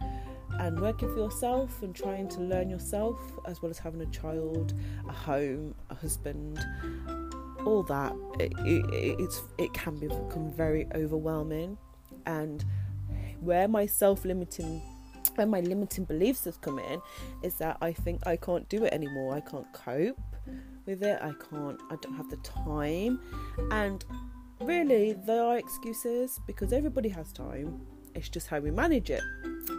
and 0.60 0.80
working 0.80 1.12
for 1.14 1.20
yourself 1.20 1.82
and 1.84 1.96
trying 1.96 2.28
to 2.30 2.40
learn 2.42 2.70
yourself 2.70 3.20
as 3.48 3.62
well 3.62 3.70
as 3.70 3.78
having 3.78 4.02
a 4.02 4.06
child 4.08 4.74
a 5.08 5.12
home 5.12 5.74
a 5.90 5.96
husband 5.96 6.60
all 7.66 7.84
that 7.84 8.14
it, 8.40 8.54
it, 8.60 9.20
it's 9.20 9.42
it 9.58 9.74
can 9.74 9.98
become 9.98 10.52
very 10.52 10.88
overwhelming 10.96 11.78
and 12.26 12.64
where 13.40 13.68
my 13.68 13.86
self-limiting 13.86 14.82
where 15.36 15.48
my 15.48 15.60
limiting 15.60 16.06
beliefs 16.06 16.46
have 16.46 16.60
come 16.62 16.80
in 16.80 17.02
is 17.44 17.56
that 17.56 17.78
I 17.82 17.92
think 17.94 18.26
I 18.26 18.36
can't 18.38 18.68
do 18.70 18.86
it 18.86 18.94
anymore. 18.94 19.36
I 19.36 19.42
can't 19.42 19.72
cope 19.74 20.18
with 20.86 21.04
it. 21.04 21.20
I 21.22 21.34
can't 21.50 21.80
I 21.92 21.96
don't 22.02 22.16
have 22.16 22.30
the 22.30 22.38
time. 22.38 23.20
And 23.72 24.04
really 24.62 25.14
there 25.14 25.44
are 25.44 25.58
excuses 25.58 26.40
because 26.48 26.72
everybody 26.74 27.10
has 27.10 27.32
time. 27.34 27.82
It's 28.14 28.30
just 28.30 28.48
how 28.48 28.60
we 28.60 28.72
manage 28.72 29.10
it. 29.10 29.24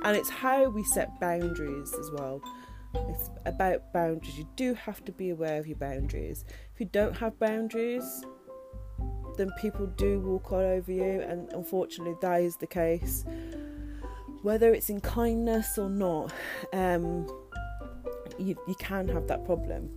And 0.04 0.16
it's 0.16 0.28
how 0.28 0.68
we 0.68 0.84
set 0.84 1.18
boundaries 1.20 1.94
as 1.98 2.10
well. 2.12 2.42
It's 3.08 3.30
about 3.44 3.92
boundaries. 3.92 4.38
You 4.38 4.48
do 4.56 4.74
have 4.74 5.04
to 5.04 5.12
be 5.12 5.30
aware 5.30 5.58
of 5.58 5.66
your 5.66 5.76
boundaries. 5.76 6.44
If 6.74 6.80
you 6.80 6.86
don't 6.86 7.14
have 7.16 7.38
boundaries, 7.38 8.24
then 9.36 9.50
people 9.60 9.86
do 9.86 10.20
walk 10.20 10.52
all 10.52 10.58
over 10.58 10.90
you, 10.90 11.20
and 11.20 11.52
unfortunately, 11.52 12.14
that 12.20 12.40
is 12.40 12.56
the 12.56 12.66
case. 12.66 13.24
Whether 14.42 14.72
it's 14.72 14.90
in 14.90 15.00
kindness 15.00 15.78
or 15.78 15.88
not, 15.88 16.32
um, 16.72 17.26
you, 18.38 18.56
you 18.66 18.74
can 18.78 19.08
have 19.08 19.26
that 19.28 19.44
problem. 19.44 19.90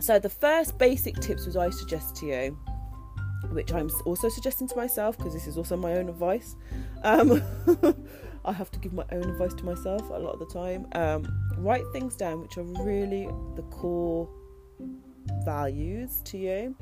So, 0.00 0.18
the 0.18 0.28
first 0.28 0.78
basic 0.78 1.16
tips 1.16 1.46
was 1.46 1.56
I 1.56 1.70
suggest 1.70 2.16
to 2.16 2.26
you, 2.26 2.58
which 3.50 3.72
I'm 3.72 3.88
also 4.04 4.28
suggesting 4.28 4.66
to 4.68 4.76
myself 4.76 5.16
because 5.16 5.32
this 5.32 5.46
is 5.46 5.56
also 5.56 5.76
my 5.76 5.94
own 5.94 6.08
advice. 6.08 6.56
Um, 7.04 7.42
I 8.44 8.52
have 8.52 8.70
to 8.72 8.78
give 8.78 8.92
my 8.92 9.04
own 9.12 9.22
advice 9.22 9.54
to 9.54 9.64
myself 9.64 10.08
a 10.10 10.18
lot 10.18 10.34
of 10.34 10.40
the 10.40 10.46
time. 10.46 10.86
Um, 10.92 11.26
write 11.58 11.84
things 11.92 12.16
down 12.16 12.40
which 12.40 12.56
are 12.58 12.64
really 12.64 13.26
the 13.54 13.62
core 13.70 14.28
values 15.44 16.20
to 16.24 16.38
you. 16.38 16.76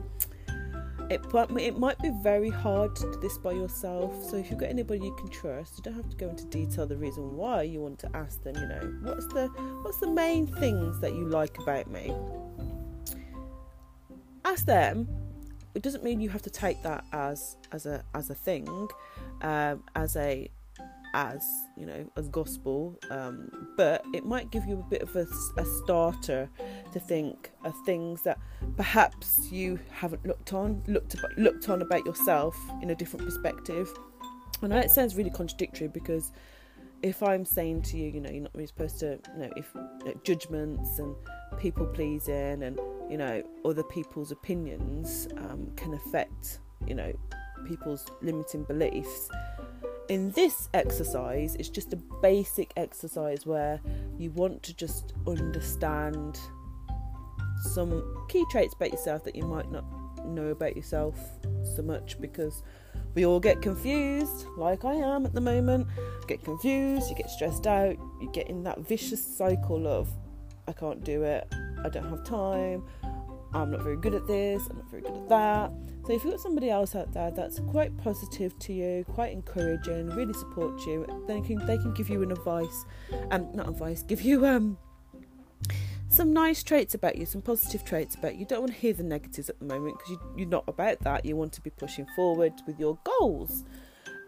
It, 1.11 1.21
it 1.35 1.76
might 1.76 1.99
be 1.99 2.11
very 2.23 2.50
hard 2.50 2.95
to 2.97 3.11
do 3.11 3.19
this 3.21 3.37
by 3.37 3.50
yourself. 3.50 4.14
So 4.31 4.37
if 4.37 4.49
you've 4.49 4.61
got 4.61 4.69
anybody 4.69 5.05
you 5.05 5.14
can 5.17 5.29
trust, 5.29 5.76
you 5.76 5.83
don't 5.83 5.95
have 5.95 6.09
to 6.09 6.17
go 6.17 6.29
into 6.29 6.45
detail 6.47 6.87
the 6.87 6.97
reason 6.97 7.37
why 7.37 7.62
you 7.62 7.81
want 7.81 7.99
to 8.00 8.17
ask 8.17 8.43
them. 8.45 8.55
You 8.55 8.69
know, 8.69 8.95
what's 9.02 9.26
the 9.26 9.49
what's 9.83 9.99
the 9.99 10.09
main 10.09 10.47
things 10.47 11.00
that 11.00 11.14
you 11.14 11.26
like 11.26 11.59
about 11.59 11.90
me? 11.90 12.14
Ask 14.45 14.67
them. 14.67 15.09
It 15.75 15.83
doesn't 15.83 16.05
mean 16.05 16.21
you 16.21 16.29
have 16.29 16.43
to 16.43 16.50
take 16.50 16.81
that 16.85 17.05
as 17.12 17.57
as 17.73 17.87
a 17.87 18.05
as 18.14 18.31
a 18.31 18.35
thing, 18.35 18.88
um, 19.43 19.83
as 19.97 20.17
a 20.17 20.49
as 21.14 21.45
you 21.76 21.87
know 21.87 22.09
as 22.17 22.29
gospel 22.29 22.99
um, 23.11 23.50
but 23.76 24.05
it 24.14 24.25
might 24.25 24.50
give 24.50 24.64
you 24.67 24.79
a 24.79 24.90
bit 24.90 25.02
of 25.02 25.14
a, 25.17 25.26
a, 25.57 25.64
starter 25.64 26.49
to 26.93 27.00
think 27.00 27.50
of 27.64 27.75
things 27.85 28.23
that 28.23 28.38
perhaps 28.76 29.49
you 29.50 29.79
haven't 29.90 30.25
looked 30.26 30.52
on 30.52 30.83
looked 30.87 31.17
looked 31.37 31.69
on 31.69 31.83
about 31.83 32.05
yourself 32.05 32.57
in 32.83 32.90
a 32.90 32.95
different 32.95 33.25
perspective. 33.25 33.93
Know 34.62 34.76
it 34.76 34.90
sounds 34.90 35.17
really 35.17 35.31
contradictory 35.31 35.88
because 35.88 36.33
if 37.02 37.23
I'm 37.23 37.45
saying 37.47 37.83
to 37.83 37.97
you, 37.97 38.11
you 38.11 38.21
know, 38.21 38.31
you're 38.31 38.43
not 38.43 38.55
really 38.55 38.67
supposed 38.67 39.00
to, 39.00 39.19
you 39.35 39.43
know, 39.43 39.50
if 39.57 39.71
you 39.75 40.05
know, 40.05 40.21
judgments 40.23 40.99
and 40.99 41.14
people 41.59 41.87
pleasing 41.87 42.62
and 42.62 42.79
you 43.09 43.17
know 43.17 43.43
other 43.64 43.83
people's 43.83 44.33
opinions 44.33 45.29
um, 45.38 45.73
can 45.76 45.95
affect, 45.95 46.61
you 46.87 46.95
know, 46.95 47.12
people's 47.67 48.07
limiting 48.23 48.64
beliefs 48.64 49.29
in 50.11 50.33
this 50.33 50.69
exercise, 50.75 51.55
it's 51.55 51.69
just 51.69 51.93
a 51.93 51.97
basic 52.21 52.73
exercise 52.76 53.47
where 53.47 53.81
you 54.19 54.33
want 54.33 54.61
to 54.64 54.75
just 54.75 55.12
understand 55.25 56.40
some 57.73 58.02
key 58.29 58.45
traits 58.50 58.75
about 58.75 58.90
yourself 58.90 59.23
that 59.23 59.37
you 59.37 59.45
might 59.45 59.71
not 59.71 59.85
know 60.26 60.49
about 60.49 60.75
yourself 60.75 61.17
so 61.76 61.83
much 61.83 62.21
because 62.21 62.64
we 63.14 63.25
all 63.25 63.38
get 63.38 63.62
confused, 63.62 64.47
like 64.57 64.85
I 64.85 64.95
am 64.95 65.25
at 65.26 65.33
the 65.33 65.40
moment. 65.40 65.87
Get 66.26 66.43
confused, 66.43 67.09
you 67.09 67.14
get 67.14 67.31
stressed 67.31 67.69
out, 67.69 67.97
you 68.21 68.29
get 68.33 68.50
in 68.50 68.64
that 68.64 68.81
vicious 68.81 69.25
cycle 69.25 69.87
of 69.87 70.09
I 70.67 70.73
can't 70.73 71.05
do 71.05 71.23
it, 71.23 71.47
I 71.85 71.88
don't 71.88 72.09
have 72.11 72.25
time, 72.25 72.83
I'm 73.52 73.71
not 73.71 73.83
very 73.83 73.97
good 73.97 74.14
at 74.14 74.26
this, 74.26 74.66
I'm 74.69 74.76
not 74.78 74.90
very 74.90 75.02
good 75.02 75.16
at 75.16 75.28
that. 75.28 75.73
So 76.07 76.12
if 76.12 76.25
you've 76.25 76.33
got 76.33 76.40
somebody 76.40 76.71
else 76.71 76.95
out 76.95 77.12
there 77.12 77.30
that's 77.30 77.61
quite 77.61 77.97
positive 77.99 78.59
to 78.61 78.73
you, 78.73 79.04
quite 79.12 79.33
encouraging, 79.33 80.11
really 80.11 80.33
support 80.35 80.80
you, 80.87 81.07
then 81.26 81.42
can, 81.45 81.64
they 81.66 81.76
can 81.76 81.92
give 81.95 82.09
you 82.09 82.23
an 82.23 82.33
advice, 82.33 82.85
um, 83.30 83.49
not 83.54 83.69
advice, 83.69 84.02
give 84.02 84.23
you 84.23 84.47
um 84.47 84.78
some 86.09 86.33
nice 86.33 86.64
traits 86.64 86.95
about 86.95 87.16
you, 87.16 87.25
some 87.25 87.40
positive 87.40 87.85
traits 87.85 88.16
about 88.16 88.35
you. 88.35 88.40
You 88.40 88.47
don't 88.47 88.61
want 88.61 88.73
to 88.73 88.78
hear 88.78 88.92
the 88.92 89.04
negatives 89.04 89.49
at 89.49 89.61
the 89.61 89.64
moment 89.64 89.97
because 89.97 90.11
you, 90.11 90.21
you're 90.37 90.49
not 90.49 90.64
about 90.66 90.99
that. 91.00 91.25
You 91.25 91.37
want 91.37 91.52
to 91.52 91.61
be 91.61 91.71
pushing 91.71 92.04
forward 92.16 92.52
with 92.66 92.80
your 92.80 92.99
goals. 93.04 93.64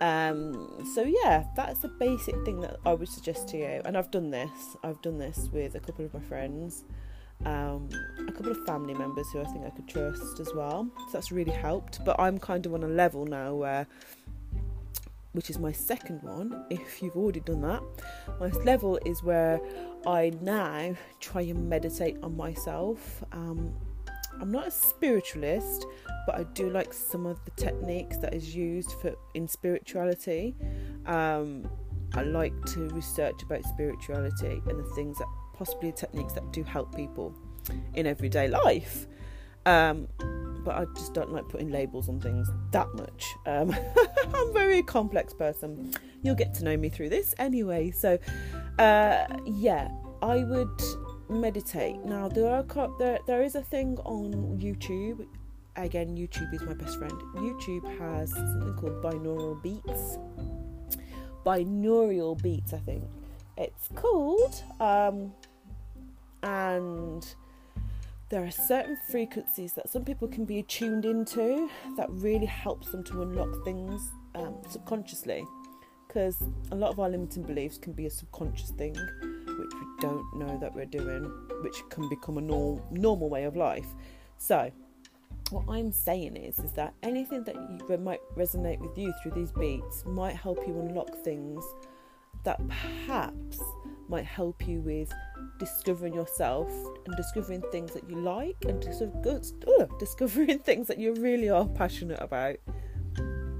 Um, 0.00 0.84
so 0.94 1.02
yeah, 1.02 1.44
that's 1.56 1.80
the 1.80 1.88
basic 1.88 2.34
thing 2.44 2.60
that 2.60 2.76
I 2.86 2.92
would 2.92 3.08
suggest 3.08 3.48
to 3.48 3.56
you. 3.56 3.82
And 3.84 3.98
I've 3.98 4.12
done 4.12 4.30
this. 4.30 4.76
I've 4.84 5.02
done 5.02 5.18
this 5.18 5.48
with 5.52 5.74
a 5.74 5.80
couple 5.80 6.04
of 6.04 6.14
my 6.14 6.20
friends 6.20 6.84
um, 7.46 7.88
a 8.28 8.32
couple 8.32 8.50
of 8.50 8.64
family 8.64 8.94
members 8.94 9.26
who 9.32 9.40
I 9.40 9.44
think 9.44 9.64
I 9.64 9.70
could 9.70 9.88
trust 9.88 10.40
as 10.40 10.52
well. 10.54 10.90
So 10.96 11.12
that's 11.12 11.32
really 11.32 11.52
helped. 11.52 12.04
But 12.04 12.18
I'm 12.18 12.38
kind 12.38 12.66
of 12.66 12.74
on 12.74 12.82
a 12.82 12.88
level 12.88 13.26
now 13.26 13.54
where, 13.54 13.86
which 15.32 15.50
is 15.50 15.58
my 15.58 15.72
second 15.72 16.22
one, 16.22 16.64
if 16.70 17.02
you've 17.02 17.16
already 17.16 17.40
done 17.40 17.62
that, 17.62 17.82
my 18.38 18.48
level 18.64 18.98
is 19.04 19.22
where 19.22 19.60
I 20.06 20.32
now 20.40 20.94
try 21.20 21.42
and 21.42 21.68
meditate 21.68 22.16
on 22.22 22.36
myself. 22.36 23.24
Um, 23.32 23.74
I'm 24.40 24.50
not 24.50 24.66
a 24.66 24.70
spiritualist, 24.70 25.86
but 26.26 26.34
I 26.36 26.44
do 26.54 26.70
like 26.70 26.92
some 26.92 27.26
of 27.26 27.44
the 27.44 27.50
techniques 27.52 28.16
that 28.18 28.34
is 28.34 28.54
used 28.54 28.92
for 29.00 29.14
in 29.34 29.46
spirituality. 29.46 30.56
Um, 31.06 31.68
I 32.14 32.22
like 32.22 32.52
to 32.66 32.88
research 32.88 33.42
about 33.42 33.64
spirituality 33.64 34.60
and 34.66 34.78
the 34.78 34.90
things 34.94 35.18
that 35.18 35.28
possibly 35.64 35.92
techniques 35.92 36.32
that 36.32 36.52
do 36.52 36.64
help 36.64 36.92
people 36.92 37.32
in 37.94 38.04
everyday 38.04 38.48
life. 38.48 39.06
Um, 39.64 40.08
but 40.64 40.74
I 40.74 40.86
just 40.96 41.14
don't 41.14 41.32
like 41.32 41.48
putting 41.48 41.70
labels 41.70 42.08
on 42.08 42.20
things 42.20 42.50
that 42.72 42.92
much. 42.94 43.24
Um, 43.46 43.70
I'm 44.34 44.48
a 44.48 44.52
very 44.52 44.82
complex 44.82 45.32
person. 45.32 45.94
You'll 46.22 46.34
get 46.34 46.52
to 46.54 46.64
know 46.64 46.76
me 46.76 46.88
through 46.88 47.10
this 47.10 47.32
anyway. 47.38 47.92
So, 47.92 48.18
uh, 48.80 49.26
yeah, 49.46 49.88
I 50.20 50.38
would 50.42 50.82
meditate. 51.28 52.04
Now 52.04 52.26
there 52.26 52.48
are 52.48 52.88
there 52.98 53.20
there 53.28 53.42
is 53.44 53.54
a 53.54 53.62
thing 53.62 53.98
on 54.04 54.58
YouTube. 54.60 55.24
Again, 55.76 56.16
YouTube 56.16 56.52
is 56.52 56.62
my 56.62 56.74
best 56.74 56.98
friend. 56.98 57.14
YouTube 57.36 57.86
has 58.00 58.32
something 58.32 58.74
called 58.74 59.00
binaural 59.00 59.62
beats. 59.62 60.18
Binaural 61.46 62.40
beats, 62.42 62.72
I 62.72 62.78
think 62.78 63.04
it's 63.56 63.88
called. 63.94 64.62
Um, 64.80 65.32
and 66.42 67.34
there 68.28 68.42
are 68.42 68.50
certain 68.50 68.96
frequencies 69.10 69.74
that 69.74 69.90
some 69.90 70.04
people 70.04 70.26
can 70.26 70.44
be 70.44 70.62
tuned 70.62 71.04
into 71.04 71.68
that 71.96 72.08
really 72.10 72.46
helps 72.46 72.90
them 72.90 73.04
to 73.04 73.22
unlock 73.22 73.62
things 73.64 74.10
um, 74.34 74.56
subconsciously. 74.68 75.44
Because 76.08 76.42
a 76.70 76.74
lot 76.74 76.90
of 76.90 77.00
our 77.00 77.08
limiting 77.08 77.42
beliefs 77.42 77.78
can 77.78 77.92
be 77.92 78.06
a 78.06 78.10
subconscious 78.10 78.70
thing 78.70 78.94
which 78.94 79.74
we 79.74 79.86
don't 80.00 80.24
know 80.36 80.58
that 80.60 80.74
we're 80.74 80.86
doing 80.86 81.24
which 81.62 81.82
can 81.90 82.08
become 82.08 82.38
a 82.38 82.40
norm, 82.40 82.80
normal 82.90 83.28
way 83.28 83.44
of 83.44 83.56
life. 83.56 83.86
So 84.38 84.70
what 85.50 85.64
I'm 85.68 85.92
saying 85.92 86.36
is 86.36 86.58
is 86.58 86.72
that 86.72 86.94
anything 87.02 87.44
that 87.44 87.54
you, 87.54 87.98
might 87.98 88.20
resonate 88.34 88.78
with 88.78 88.96
you 88.96 89.12
through 89.22 89.32
these 89.32 89.52
beats 89.52 90.04
might 90.06 90.36
help 90.36 90.66
you 90.66 90.78
unlock 90.80 91.14
things 91.22 91.62
that 92.44 92.60
perhaps 92.66 93.60
might 94.12 94.26
help 94.26 94.68
you 94.68 94.80
with 94.80 95.10
discovering 95.58 96.12
yourself 96.12 96.70
and 97.06 97.16
discovering 97.16 97.62
things 97.72 97.92
that 97.94 98.08
you 98.10 98.16
like 98.16 98.56
and 98.66 98.80
discovering 99.98 100.58
things 100.64 100.86
that 100.86 100.98
you 100.98 101.14
really 101.14 101.48
are 101.48 101.66
passionate 101.68 102.20
about 102.20 102.56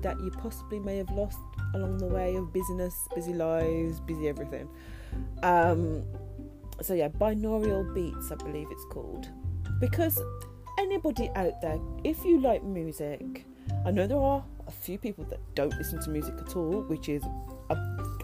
that 0.02 0.20
you 0.20 0.30
possibly 0.30 0.78
may 0.78 0.98
have 0.98 1.10
lost 1.10 1.38
along 1.74 1.96
the 1.96 2.06
way 2.06 2.34
of 2.34 2.52
busyness, 2.52 2.94
busy 3.14 3.32
lives, 3.32 4.00
busy 4.00 4.28
everything. 4.28 4.68
Um, 5.42 6.04
so 6.82 6.92
yeah, 6.92 7.08
binaural 7.08 7.94
beats, 7.94 8.30
I 8.30 8.34
believe 8.34 8.68
it's 8.70 8.84
called. 8.90 9.28
Because 9.80 10.20
anybody 10.78 11.30
out 11.34 11.60
there, 11.62 11.78
if 12.04 12.24
you 12.24 12.40
like 12.40 12.62
music, 12.62 13.46
I 13.86 13.90
know 13.90 14.06
there 14.06 14.18
are 14.18 14.44
a 14.66 14.70
few 14.70 14.98
people 14.98 15.24
that 15.30 15.40
don't 15.54 15.74
listen 15.78 16.02
to 16.02 16.10
music 16.10 16.34
at 16.38 16.56
all, 16.56 16.82
which 16.82 17.08
is 17.08 17.22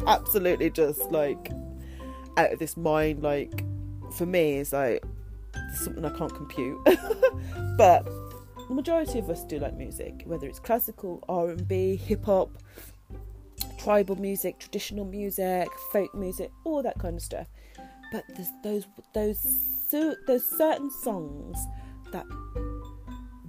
absolutely 0.06 0.70
just 0.70 1.11
like 1.11 1.50
out 2.38 2.52
of 2.52 2.59
this 2.59 2.76
mind. 2.76 3.23
Like 3.23 3.64
for 4.12 4.25
me, 4.25 4.59
it's 4.59 4.73
like 4.73 5.04
something 5.75 6.04
I 6.04 6.11
can't 6.11 6.35
compute. 6.35 6.78
but 7.76 8.04
the 8.68 8.75
majority 8.75 9.18
of 9.18 9.28
us 9.28 9.45
do 9.45 9.59
like 9.59 9.75
music, 9.75 10.23
whether 10.25 10.47
it's 10.47 10.61
classical, 10.61 11.23
R 11.28 11.50
and 11.50 11.66
B, 11.66 11.97
hip 11.97 12.25
hop, 12.25 12.50
tribal 13.78 14.16
music, 14.16 14.59
traditional 14.59 15.04
music, 15.04 15.68
folk 15.92 16.14
music, 16.14 16.50
all 16.64 16.83
that 16.83 16.99
kind 16.99 17.16
of 17.16 17.23
stuff. 17.23 17.49
But 18.12 18.25
there's 18.35 18.50
those 18.62 18.87
those 19.14 19.87
there's 20.26 20.45
certain 20.45 20.90
songs 20.90 21.59
that 22.12 22.26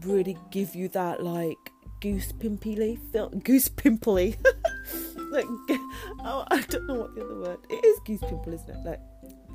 really 0.01 0.37
give 0.51 0.75
you 0.75 0.87
that 0.89 1.21
like 1.23 1.57
goose 2.01 2.31
pimply 2.31 2.97
feel 3.11 3.29
goose 3.29 3.67
pimply 3.67 4.37
like 5.31 5.45
oh, 6.23 6.45
I 6.49 6.61
don't 6.61 6.87
know 6.87 6.95
what 6.95 7.15
the 7.15 7.25
other 7.25 7.39
word 7.39 7.59
it 7.69 7.85
is 7.85 7.99
goose 8.05 8.21
pimple 8.21 8.53
isn't 8.53 8.69
it? 8.69 8.85
Like 8.85 8.99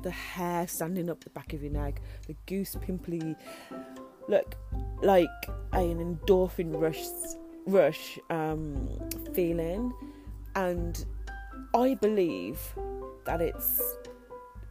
the 0.03 0.11
hair 0.11 0.67
standing 0.67 1.09
up 1.09 1.23
the 1.23 1.29
back 1.31 1.53
of 1.53 1.63
your 1.63 1.71
neck 1.71 2.01
the 2.27 2.35
goose 2.45 2.75
pimply 2.79 3.35
look 4.27 4.55
like 5.01 5.29
an 5.73 5.97
endorphin 5.97 6.79
rush 6.79 7.03
rush 7.65 8.19
um, 8.29 8.89
feeling. 9.33 9.93
And 10.55 11.05
I 11.73 11.95
believe 11.95 12.59
that 13.25 13.41
it's 13.41 13.81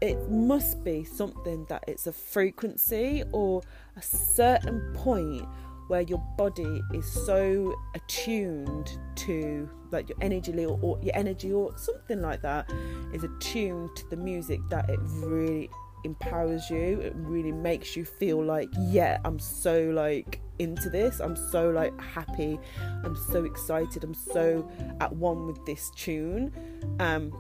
it 0.01 0.31
must 0.31 0.85
be 0.85 1.05
something 1.05 1.65
that 1.69 1.85
it's 1.87 2.07
a 2.07 2.13
frequency 2.13 3.23
or 3.33 3.63
a 3.97 4.03
certain 4.03 4.93
point 4.95 5.47
where 5.89 6.03
your 6.03 6.23
body 6.37 6.81
is 6.93 7.11
so 7.11 7.75
attuned 7.95 8.99
to 9.17 9.69
like 9.95 10.09
your 10.09 10.19
energy 10.21 10.65
or, 10.65 10.79
or 10.83 10.99
your 11.03 11.17
energy 11.17 11.53
or 11.53 11.77
something 11.77 12.21
like 12.21 12.43
that 12.43 12.71
is 13.13 13.25
attuned 13.25 13.95
to 13.97 14.09
the 14.11 14.17
music 14.17 14.61
that 14.69 14.89
it 14.91 14.99
really 15.03 15.71
empowers 16.05 16.69
you. 16.69 17.01
It 17.01 17.15
really 17.17 17.53
makes 17.53 17.97
you 17.97 18.05
feel 18.05 18.45
like 18.45 18.69
yeah 18.79 19.19
i'm 19.25 19.39
so 19.39 19.91
like 19.91 20.41
into 20.59 20.89
this. 20.91 21.21
I'm 21.21 21.37
so 21.37 21.71
like 21.71 21.99
happy. 22.01 22.59
I'm 23.05 23.17
so 23.17 23.45
excited. 23.45 24.05
I'm 24.05 24.15
so 24.15 24.71
at 25.01 25.13
one 25.15 25.47
with 25.47 25.65
this 25.67 25.91
tune. 25.97 26.53
Um 27.01 27.33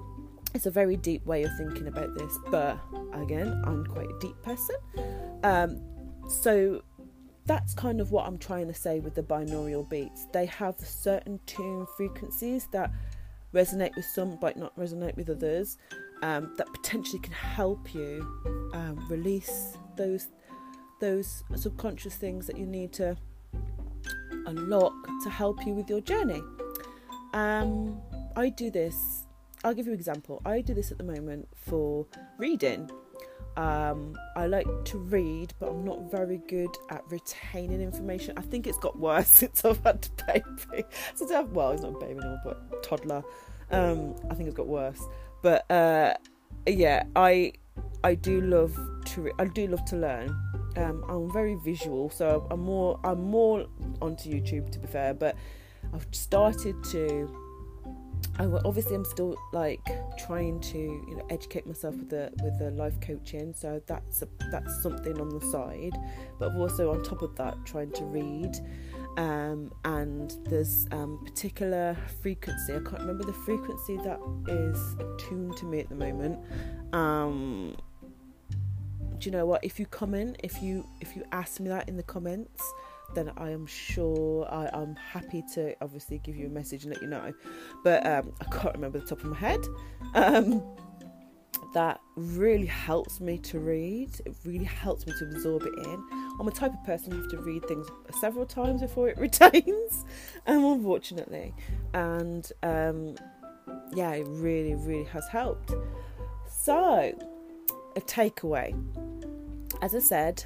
it's 0.55 0.67
a 0.67 0.71
very 0.71 0.97
deep 0.97 1.27
way 1.27 1.43
of 1.43 1.51
thinking 1.59 1.89
about 1.89 2.15
this 2.17 2.39
but 2.49 2.79
again 3.13 3.61
i'm 3.67 3.85
quite 3.87 4.09
a 4.09 4.19
deep 4.21 4.41
person. 4.43 4.77
Um 5.43 5.81
so 6.29 6.83
that's 7.47 7.75
kind 7.75 8.01
of 8.01 8.11
what 8.11 8.27
i'm 8.27 8.39
trying 8.39 8.67
to 8.67 8.75
say 8.75 9.01
with 9.01 9.15
the 9.15 9.23
binaural 9.23 9.89
beats 9.89 10.27
they 10.33 10.47
have 10.47 10.79
certain 10.79 11.39
tune 11.47 11.87
frequencies 11.97 12.69
that 12.73 12.91
resonate 13.53 13.95
with 13.97 14.05
some 14.05 14.37
but 14.41 14.57
not 14.57 14.77
resonate 14.77 15.17
with 15.17 15.31
others 15.31 15.79
um, 16.23 16.55
that 16.57 16.67
potentially 16.73 17.19
can 17.19 17.33
help 17.33 17.95
you 17.95 18.27
um, 18.73 19.07
release 19.11 19.77
those 19.97 20.29
those 21.01 21.45
subconscious 21.55 22.17
things 22.17 22.47
that 22.47 22.57
you 22.57 22.67
need 22.67 22.93
to 22.93 23.17
unlock 24.47 24.95
to 25.23 25.31
help 25.31 25.65
you 25.67 25.75
with 25.75 25.89
your 25.89 26.01
journey. 26.01 26.43
Um, 27.33 28.01
I 28.37 28.49
do 28.49 28.71
this. 28.71 29.25
I'll 29.65 29.75
give 29.75 29.87
you 29.87 29.93
an 29.93 29.99
example. 29.99 30.41
I 30.45 30.61
do 30.61 30.75
this 30.75 30.91
at 30.91 30.99
the 30.99 31.05
moment 31.05 31.49
for 31.55 32.07
reading. 32.39 32.91
Um, 33.57 34.17
I 34.37 34.47
like 34.47 34.67
to 34.87 34.99
read, 34.99 35.55
but 35.61 35.71
I'm 35.71 35.85
not 35.85 36.11
very 36.11 36.39
good 36.49 36.77
at 36.91 37.03
retaining 37.09 37.81
information. 37.81 38.35
I 38.37 38.43
think 38.43 38.67
it's 38.67 38.79
got 38.79 38.99
worse 38.99 39.29
since 39.41 39.65
I've 39.65 39.83
had 39.85 40.09
a 40.19 40.33
baby. 40.33 40.85
Since 41.15 41.31
I've 41.31 41.51
well, 41.51 41.71
it's 41.71 41.83
not 41.83 41.95
a 41.95 41.99
baby 41.99 42.19
anymore, 42.19 42.41
but 42.45 42.83
toddler. 42.83 43.23
Um, 43.71 44.15
I 44.31 44.35
think 44.35 44.49
it's 44.49 44.57
got 44.57 44.67
worse. 44.67 45.01
But 45.43 45.71
uh, 45.71 46.15
yeah, 46.67 47.05
I 47.15 47.53
I 48.03 48.15
do 48.15 48.41
love 48.41 48.77
to 49.07 49.31
I 49.39 49.47
do 49.47 49.69
love 49.69 49.85
to 49.87 49.97
learn. 49.97 50.37
Um, 50.77 51.05
I'm 51.09 51.33
very 51.33 51.55
visual, 51.55 52.11
so 52.11 52.47
I'm 52.51 52.61
more 52.61 52.99
I'm 53.05 53.23
more 53.23 53.67
onto 54.03 54.31
YouTube 54.31 54.71
to 54.73 54.79
be 54.79 54.87
fair. 54.89 55.15
But 55.15 55.37
I've 55.93 56.07
started 56.13 56.83
to. 56.91 57.44
I, 58.39 58.45
obviously, 58.65 58.97
I'm 58.97 59.05
still 59.05 59.37
like 59.53 59.81
trying 60.19 60.61
to 60.61 60.79
you 60.79 61.17
know 61.17 61.27
educate 61.31 61.67
myself 61.67 61.95
with 61.97 62.11
the 62.11 62.33
with 62.43 62.59
the 62.59 62.71
life 62.73 63.01
coaching, 63.01 63.55
so 63.55 63.81
that's 63.87 64.23
a, 64.23 64.29
that's 64.51 64.83
something 64.83 65.21
on 65.21 65.29
the 65.29 65.41
side. 65.47 65.93
But 66.39 66.51
I've 66.51 66.59
also 66.59 66.93
on 66.93 67.03
top 67.03 67.23
of 67.23 67.37
that 67.37 67.57
trying 67.65 67.93
to 67.93 68.05
read 68.05 68.57
um, 69.17 69.73
and 69.85 70.37
there's 70.45 70.87
um, 70.91 71.21
particular 71.25 71.97
frequency. 72.23 72.73
I 72.75 72.81
can't 72.81 73.01
remember 73.01 73.25
the 73.25 73.33
frequency 73.33 73.97
that 73.99 74.19
is 74.49 74.95
attuned 74.95 75.57
to 75.59 75.67
me 75.67 75.81
at 75.81 75.89
the 75.89 75.95
moment. 75.95 76.39
Um, 76.93 77.77
do 79.19 79.31
you 79.31 79.31
know 79.31 79.47
what? 79.47 79.65
If 79.65 79.79
you 79.79 79.87
comment, 79.87 80.41
if 80.43 80.61
you 80.63 80.85
if 81.01 81.15
you 81.15 81.25
ask 81.33 81.61
me 81.61 81.69
that 81.69 81.89
in 81.89 81.97
the 81.97 82.03
comments, 82.03 82.63
then 83.15 83.33
I 83.37 83.51
am 83.51 83.67
sure 83.67 84.47
I, 84.51 84.69
am 84.73 84.97
happy 84.97 85.43
to 85.55 85.75
obviously 85.83 86.19
give 86.19 86.37
you 86.37 86.47
a 86.47 86.51
message 86.51 86.85
and 86.85 86.93
let 86.93 87.03
you 87.03 87.09
know. 87.09 87.33
But 87.83 88.07
um, 88.07 88.33
I 88.41 88.45
can't 88.45 88.75
remember 88.75 88.99
the 88.99 89.07
top 89.07 89.21
of 89.21 89.27
my 89.27 89.37
head. 89.37 89.61
Um, 90.15 90.63
that 91.75 92.01
really 92.17 92.67
helps 92.67 93.21
me 93.21 93.37
to 93.39 93.59
read. 93.59 94.11
It 94.25 94.35
really 94.45 94.65
helps 94.65 95.07
me 95.07 95.13
to 95.19 95.25
absorb 95.27 95.63
it 95.63 95.75
in. 95.77 96.09
I'm 96.41 96.47
a 96.47 96.53
type 96.53 96.73
of 96.73 96.85
person 96.85 97.13
who 97.13 97.21
have 97.21 97.31
to 97.31 97.39
read 97.39 97.67
things 97.67 97.87
several 98.21 98.47
times 98.47 98.81
before 98.81 99.09
it 99.09 99.19
retains, 99.19 100.05
um, 100.47 100.65
unfortunately. 100.65 101.53
And 101.93 102.51
um, 102.63 103.17
yeah, 103.93 104.13
it 104.13 104.27
really, 104.29 104.75
really 104.75 105.05
has 105.05 105.27
helped. 105.29 105.75
So, 106.49 107.13
a 107.97 108.01
takeaway. 108.01 108.75
As 109.83 109.95
I 109.95 109.99
said, 109.99 110.45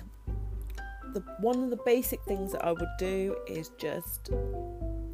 the 1.14 1.22
one 1.40 1.62
of 1.62 1.70
the 1.70 1.78
basic 1.84 2.22
things 2.24 2.52
that 2.52 2.64
I 2.64 2.72
would 2.72 2.96
do 2.98 3.36
is 3.46 3.70
just 3.78 4.30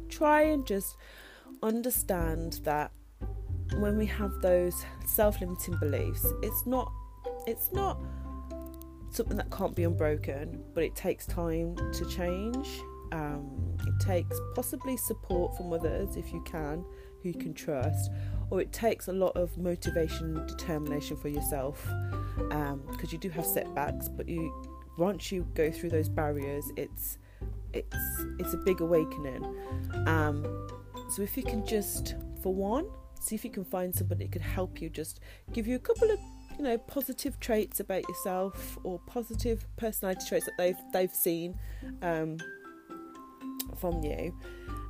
try 0.09 0.43
and 0.43 0.65
just 0.65 0.97
understand 1.63 2.59
that 2.63 2.91
when 3.77 3.97
we 3.97 4.05
have 4.05 4.31
those 4.41 4.85
self-limiting 5.05 5.77
beliefs 5.79 6.25
it's 6.43 6.65
not 6.65 6.91
it's 7.47 7.71
not 7.71 7.99
something 9.09 9.37
that 9.37 9.49
can't 9.49 9.75
be 9.75 9.83
unbroken 9.83 10.63
but 10.73 10.83
it 10.83 10.95
takes 10.95 11.25
time 11.25 11.75
to 11.93 12.05
change. 12.05 12.67
Um, 13.11 13.77
it 13.87 13.99
takes 13.99 14.37
possibly 14.55 14.97
support 14.97 15.55
from 15.55 15.71
others 15.71 16.17
if 16.17 16.33
you 16.33 16.41
can 16.41 16.83
who 17.21 17.29
you 17.29 17.35
can 17.35 17.53
trust 17.53 18.11
or 18.49 18.59
it 18.59 18.73
takes 18.73 19.07
a 19.07 19.13
lot 19.13 19.35
of 19.37 19.57
motivation 19.57 20.45
determination 20.47 21.15
for 21.15 21.29
yourself 21.29 21.87
because 22.35 22.73
um, 22.73 23.09
you 23.09 23.17
do 23.17 23.29
have 23.29 23.45
setbacks 23.45 24.09
but 24.09 24.27
you 24.27 24.51
once 24.97 25.31
you 25.31 25.47
go 25.53 25.71
through 25.71 25.89
those 25.89 26.09
barriers 26.09 26.71
it's 26.77 27.17
it's 27.73 28.25
it's 28.39 28.53
a 28.53 28.57
big 28.57 28.81
awakening. 28.81 29.43
Um, 30.07 30.67
so 31.09 31.21
if 31.21 31.35
you 31.37 31.43
can 31.43 31.65
just 31.65 32.15
for 32.41 32.53
one 32.53 32.87
see 33.19 33.35
if 33.35 33.43
you 33.43 33.51
can 33.51 33.65
find 33.65 33.93
somebody 33.93 34.25
that 34.25 34.31
could 34.31 34.41
help 34.41 34.81
you 34.81 34.89
just 34.89 35.19
give 35.51 35.67
you 35.67 35.75
a 35.75 35.79
couple 35.79 36.09
of 36.11 36.19
you 36.57 36.63
know 36.63 36.77
positive 36.77 37.39
traits 37.39 37.79
about 37.79 38.07
yourself 38.07 38.77
or 38.83 38.99
positive 39.07 39.65
personality 39.77 40.21
traits 40.27 40.45
that 40.45 40.53
they've 40.57 40.77
they've 40.93 41.13
seen 41.13 41.57
um, 42.01 42.37
from 43.77 44.01
you. 44.03 44.33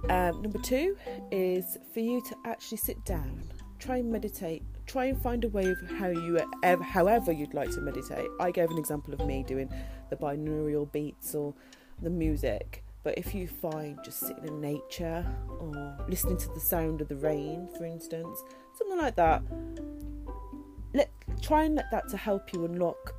Um, 0.10 0.42
number 0.44 0.60
two 0.60 0.96
is 1.32 1.78
for 1.94 2.00
you 2.00 2.22
to 2.22 2.36
actually 2.46 2.78
sit 2.78 3.04
down 3.06 3.42
try 3.80 3.98
and 3.98 4.12
meditate 4.12 4.64
try 4.86 5.06
and 5.06 5.22
find 5.22 5.44
a 5.44 5.50
way 5.50 5.66
of 5.66 5.78
how 5.98 6.08
you 6.08 6.40
ever, 6.64 6.84
however 6.84 7.32
you'd 7.32 7.54
like 7.54 7.70
to 7.72 7.82
meditate 7.82 8.28
i 8.40 8.52
gave 8.52 8.70
an 8.70 8.78
example 8.78 9.14
of 9.14 9.26
me 9.26 9.44
doing 9.44 9.70
the 10.10 10.16
binaural 10.16 10.92
beats 10.92 11.34
or 11.34 11.54
the 12.02 12.10
music 12.10 12.84
but 13.06 13.20
if 13.20 13.36
you 13.36 13.48
find 13.48 14.00
just 14.04 14.20
sitting 14.20 14.46
in 14.46 14.60
nature 14.60 15.24
or 15.60 15.96
listening 16.10 16.38
to 16.38 16.50
the 16.56 16.60
sound 16.60 17.02
of 17.02 17.08
the 17.08 17.16
rain, 17.16 17.70
for 17.78 17.86
instance, 17.86 18.44
something 18.74 18.98
like 18.98 19.16
that, 19.16 19.44
let 20.96 21.12
try 21.40 21.66
and 21.66 21.76
let 21.76 21.86
that 21.92 22.10
to 22.10 22.18
help 22.18 22.52
you 22.52 22.66
unlock 22.66 23.14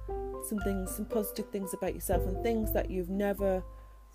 some 0.48 0.58
things, 0.64 0.96
some 0.96 1.04
positive 1.04 1.48
things 1.50 1.72
about 1.72 1.94
yourself, 1.94 2.26
and 2.26 2.42
things 2.42 2.72
that 2.72 2.90
you've 2.90 3.10
never 3.10 3.62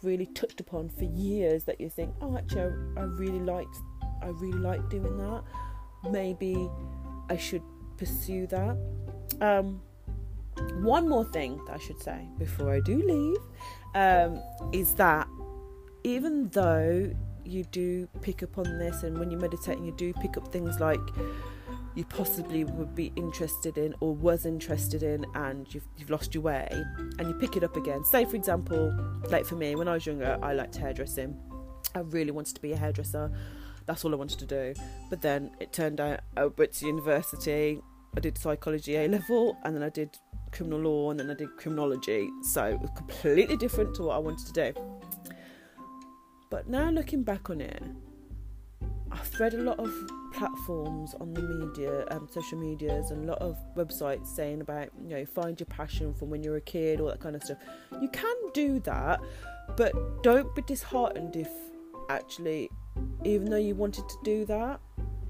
really 0.03 0.25
touched 0.25 0.59
upon 0.59 0.89
for 0.89 1.05
years 1.05 1.63
that 1.63 1.79
you 1.79 1.89
think, 1.89 2.13
oh, 2.21 2.37
actually, 2.37 2.63
I, 2.97 2.99
I 2.99 3.03
really 3.03 3.39
liked, 3.39 3.77
I 4.21 4.27
really 4.27 4.59
like 4.59 4.89
doing 4.89 5.17
that. 5.19 5.43
Maybe 6.11 6.69
I 7.29 7.38
should 7.38 7.63
pursue 7.97 8.47
that. 8.47 8.77
Um, 9.41 9.81
one 10.81 11.07
more 11.07 11.25
thing 11.25 11.63
that 11.65 11.75
I 11.75 11.79
should 11.79 12.01
say 12.01 12.27
before 12.38 12.73
I 12.73 12.79
do 12.81 12.97
leave 12.97 13.38
um, 13.95 14.41
is 14.71 14.93
that 14.95 15.27
even 16.03 16.49
though 16.49 17.12
you 17.43 17.63
do 17.65 18.07
pick 18.21 18.43
up 18.43 18.57
on 18.57 18.77
this, 18.77 19.03
and 19.03 19.17
when 19.17 19.31
you 19.31 19.38
meditate, 19.38 19.77
and 19.77 19.86
you 19.86 19.93
do 19.93 20.13
pick 20.13 20.38
up 20.38 20.51
things 20.51 20.79
like 20.79 20.99
you 21.95 22.05
possibly 22.05 22.63
would 22.63 22.95
be 22.95 23.12
interested 23.15 23.77
in 23.77 23.93
or 23.99 24.15
was 24.15 24.45
interested 24.45 25.03
in, 25.03 25.25
and 25.36 25.73
you've, 25.73 25.88
you've 25.97 26.10
lost 26.10 26.34
your 26.34 26.43
way, 26.43 26.67
and 27.19 27.27
you 27.27 27.34
pick 27.34 27.55
it 27.55 27.63
up 27.63 27.75
again. 27.75 28.03
Say, 28.05 28.25
for 28.25 28.36
example, 28.36 28.93
like 29.29 29.45
for 29.45 29.55
me, 29.55 29.75
when 29.75 29.88
I 29.88 29.93
was 29.93 30.05
younger, 30.05 30.38
I 30.41 30.53
liked 30.53 30.75
hairdressing. 30.75 31.38
I 31.93 31.99
really 31.99 32.31
wanted 32.31 32.55
to 32.55 32.62
be 32.62 32.71
a 32.71 32.77
hairdresser. 32.77 33.31
That's 33.86 34.06
all 34.06 34.13
I 34.13 34.17
wanted 34.17 34.39
to 34.39 34.46
do. 34.46 34.74
But 35.10 35.22
then 35.22 35.52
it 35.60 35.74
turned 35.74 36.00
out 36.00 36.22
I 36.38 36.46
went 36.46 36.74
to 36.74 36.86
university. 36.86 37.82
I 38.15 38.20
did 38.20 38.38
psychology 38.38 38.96
A 38.96 39.08
level, 39.08 39.58
and 39.63 39.76
then 39.76 39.84
I 39.84 39.89
did 39.89 40.17
criminal 40.52 40.80
law, 40.80 41.12
and 41.12 41.20
then 41.20 41.30
I 41.30 41.34
did 41.34 41.56
criminology. 41.58 42.30
So 42.44 42.65
it 42.65 42.80
was 42.80 42.89
completely 42.96 43.58
different 43.58 43.96
to 43.96 44.04
what 44.04 44.15
I 44.15 44.20
wanted 44.20 44.46
to 44.48 44.74
do. 44.74 44.82
But 46.50 46.67
now 46.67 46.89
looking 46.89 47.24
back 47.24 47.50
on 47.50 47.62
it, 47.62 47.82
I've 49.12 49.39
read 49.39 49.54
a 49.54 49.62
lot 49.62 49.80
of 49.80 49.94
platforms 50.34 51.15
on 51.20 51.34
the 51.34 51.41
media, 51.41 52.06
um, 52.12 52.28
social 52.32 52.58
medias, 52.58 53.12
and 53.12 53.24
a 53.26 53.28
lot 53.28 53.39
of 53.39 53.58
websites 53.76 54.28
saying 54.28 54.62
about 54.62 54.89
you 55.02 55.10
know 55.10 55.26
find 55.26 55.60
your 55.60 55.67
passion 55.67 56.13
from 56.13 56.30
when 56.30 56.44
you're 56.44 56.58
a 56.58 56.62
kid, 56.62 57.00
all 57.00 57.08
that 57.08 57.20
kind 57.20 57.36
of 57.36 57.44
stuff. 57.44 57.58
You 58.02 58.10
can 58.10 58.36
do 58.54 58.80
that, 58.82 59.20
but 59.76 59.94
don't 60.24 60.54
be 60.56 60.62
disheartened 60.63 61.36
if 61.36 61.50
actually, 62.10 62.70
even 63.23 63.49
though 63.49 63.58
you 63.58 63.75
wanted 63.75 64.08
to 64.10 64.15
do 64.23 64.45
that, 64.45 64.80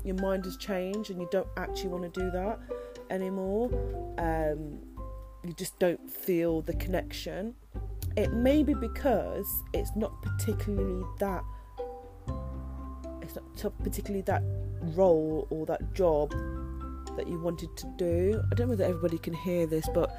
your 0.03 0.15
mind 0.15 0.45
has 0.45 0.57
changed 0.57 1.09
and 1.09 1.21
you 1.21 1.27
don't 1.31 1.47
actually 1.57 1.89
want 1.89 2.11
to 2.11 2.19
do 2.19 2.31
that 2.31 2.59
anymore. 3.09 3.69
Um, 4.17 4.79
you 5.43 5.53
just 5.53 5.77
don't 5.79 6.09
feel 6.09 6.61
the 6.61 6.73
connection. 6.73 7.55
It 8.17 8.33
may 8.33 8.63
be 8.63 8.73
because 8.73 9.47
it's 9.73 9.91
not 9.95 10.21
particularly 10.21 11.03
that 11.19 11.43
it's 13.53 13.63
not 13.63 13.83
particularly 13.83 14.23
that 14.23 14.43
role 14.95 15.47
or 15.49 15.65
that 15.65 15.93
job 15.93 16.31
that 17.15 17.27
you 17.27 17.39
wanted 17.39 17.75
to 17.77 17.87
do. 17.97 18.41
I 18.51 18.55
don't 18.55 18.67
know 18.67 18.71
whether 18.71 18.85
everybody 18.85 19.17
can 19.17 19.33
hear 19.33 19.65
this, 19.67 19.87
but 19.93 20.15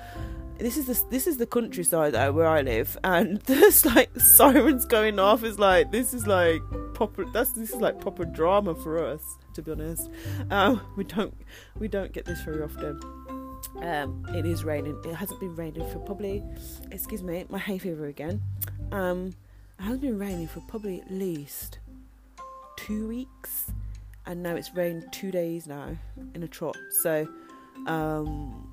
this 0.59 0.77
is 0.77 0.87
the 0.87 1.11
this 1.11 1.27
is 1.27 1.37
the 1.39 1.47
countryside 1.47 2.15
where 2.35 2.47
I 2.47 2.63
live, 2.63 2.97
and 3.05 3.41
there's 3.47 3.85
like 3.85 4.19
sirens 4.19 4.85
going 4.85 5.19
off. 5.19 5.43
It's 5.45 5.59
like 5.59 5.91
this 5.91 6.15
is 6.15 6.27
like 6.27 6.63
proper. 7.07 7.31
That's 7.31 7.53
this 7.53 7.71
is 7.71 7.81
like 7.81 8.01
proper 8.01 8.25
drama 8.25 8.75
for 8.75 9.05
us, 9.05 9.23
to 9.55 9.63
be 9.63 9.73
honest. 9.73 10.11
Um, 10.51 10.81
we 10.97 11.05
don't 11.05 11.35
we 11.79 11.89
don't 11.89 12.13
get 12.13 12.25
this 12.25 12.41
very 12.43 12.63
often. 12.63 13.01
Um, 13.81 14.25
it 14.35 14.47
is 14.47 14.65
raining. 14.65 15.01
It 15.05 15.15
hasn't 15.15 15.41
been 15.41 15.57
raining 15.57 15.89
for 15.91 15.99
probably, 16.01 16.43
excuse 16.91 17.23
me, 17.23 17.45
my 17.49 17.59
hay 17.59 17.79
fever 17.79 18.07
again. 18.07 18.43
Um, 18.91 19.35
it 19.79 19.83
hasn't 19.83 20.03
been 20.03 20.19
raining 20.19 20.47
for 20.47 20.61
probably 20.61 21.01
at 21.01 21.11
least 21.11 21.79
two 22.77 23.09
weeks, 23.09 23.71
and 24.27 24.43
now 24.43 24.55
it's 24.55 24.75
rained 24.75 25.05
two 25.11 25.31
days 25.31 25.67
now 25.67 25.97
in 26.35 26.43
a 26.43 26.49
trot. 26.49 26.77
So, 27.03 27.27
um, 27.87 28.72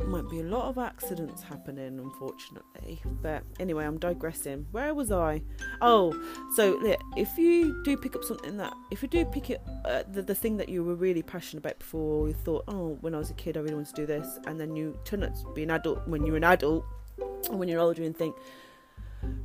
might 0.00 0.28
be 0.28 0.40
a 0.40 0.44
lot 0.44 0.68
of 0.68 0.78
accidents 0.78 1.42
happening, 1.42 1.98
unfortunately. 1.98 3.00
But 3.22 3.42
anyway, 3.60 3.84
I'm 3.84 3.98
digressing. 3.98 4.66
Where 4.72 4.92
was 4.94 5.12
I? 5.12 5.42
Oh, 5.80 6.12
so 6.56 6.96
if 7.16 7.38
you 7.38 7.82
do 7.84 7.96
pick 7.96 8.16
up 8.16 8.24
something 8.24 8.56
that, 8.56 8.74
if 8.90 9.02
you 9.02 9.08
do 9.08 9.24
pick 9.24 9.50
it, 9.50 9.62
uh, 9.84 10.02
the, 10.10 10.22
the 10.22 10.34
thing 10.34 10.56
that 10.56 10.68
you 10.68 10.82
were 10.82 10.96
really 10.96 11.22
passionate 11.22 11.60
about 11.64 11.78
before, 11.78 12.28
you 12.28 12.34
thought, 12.34 12.64
oh, 12.68 12.98
when 13.00 13.14
I 13.14 13.18
was 13.18 13.30
a 13.30 13.34
kid, 13.34 13.56
I 13.56 13.60
really 13.60 13.74
wanted 13.74 13.94
to 13.94 14.02
do 14.02 14.06
this, 14.06 14.38
and 14.46 14.58
then 14.58 14.74
you 14.74 14.98
turn 15.04 15.22
out 15.22 15.36
to 15.36 15.52
be 15.54 15.62
an 15.62 15.70
adult 15.70 16.06
when 16.08 16.26
you're 16.26 16.36
an 16.36 16.44
adult, 16.44 16.84
or 17.18 17.56
when 17.56 17.68
you're 17.68 17.80
older, 17.80 18.02
and 18.02 18.16
think, 18.16 18.36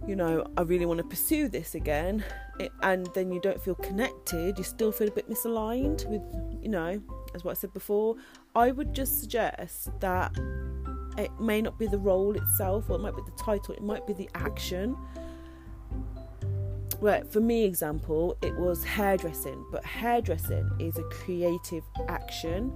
you 0.06 0.16
know, 0.16 0.46
I 0.58 0.62
really 0.64 0.86
want 0.86 0.98
to 0.98 1.06
pursue 1.06 1.48
this 1.48 1.76
again, 1.76 2.24
it, 2.60 2.72
and 2.82 3.08
then 3.14 3.32
you 3.32 3.40
don't 3.40 3.62
feel 3.62 3.76
connected, 3.76 4.58
you 4.58 4.64
still 4.64 4.92
feel 4.92 5.08
a 5.08 5.12
bit 5.12 5.30
misaligned 5.30 6.06
with, 6.10 6.22
you 6.62 6.70
know, 6.70 7.02
as 7.40 7.44
what 7.46 7.52
I 7.52 7.54
said 7.56 7.74
before, 7.74 8.16
I 8.56 8.72
would 8.72 8.94
just 8.94 9.22
suggest 9.22 9.90
that 10.00 10.38
it 11.18 11.32
may 11.40 11.62
not 11.62 11.80
be 11.80 11.88
the 11.88 11.98
role 11.98 12.36
itself, 12.36 12.90
or 12.90 12.96
it 12.96 13.00
might 13.00 13.16
be 13.16 13.22
the 13.26 13.44
title, 13.44 13.74
it 13.74 13.84
might 13.84 14.06
be 14.06 14.14
the 14.14 14.30
action. 14.36 14.96
Well, 17.02 17.24
for 17.30 17.40
me, 17.40 17.64
example, 17.64 18.38
it 18.42 18.56
was 18.56 18.84
hairdressing, 18.84 19.66
but 19.72 19.86
hairdressing 19.86 20.70
is 20.80 20.98
a 20.98 21.04
creative 21.04 21.84
action. 22.10 22.74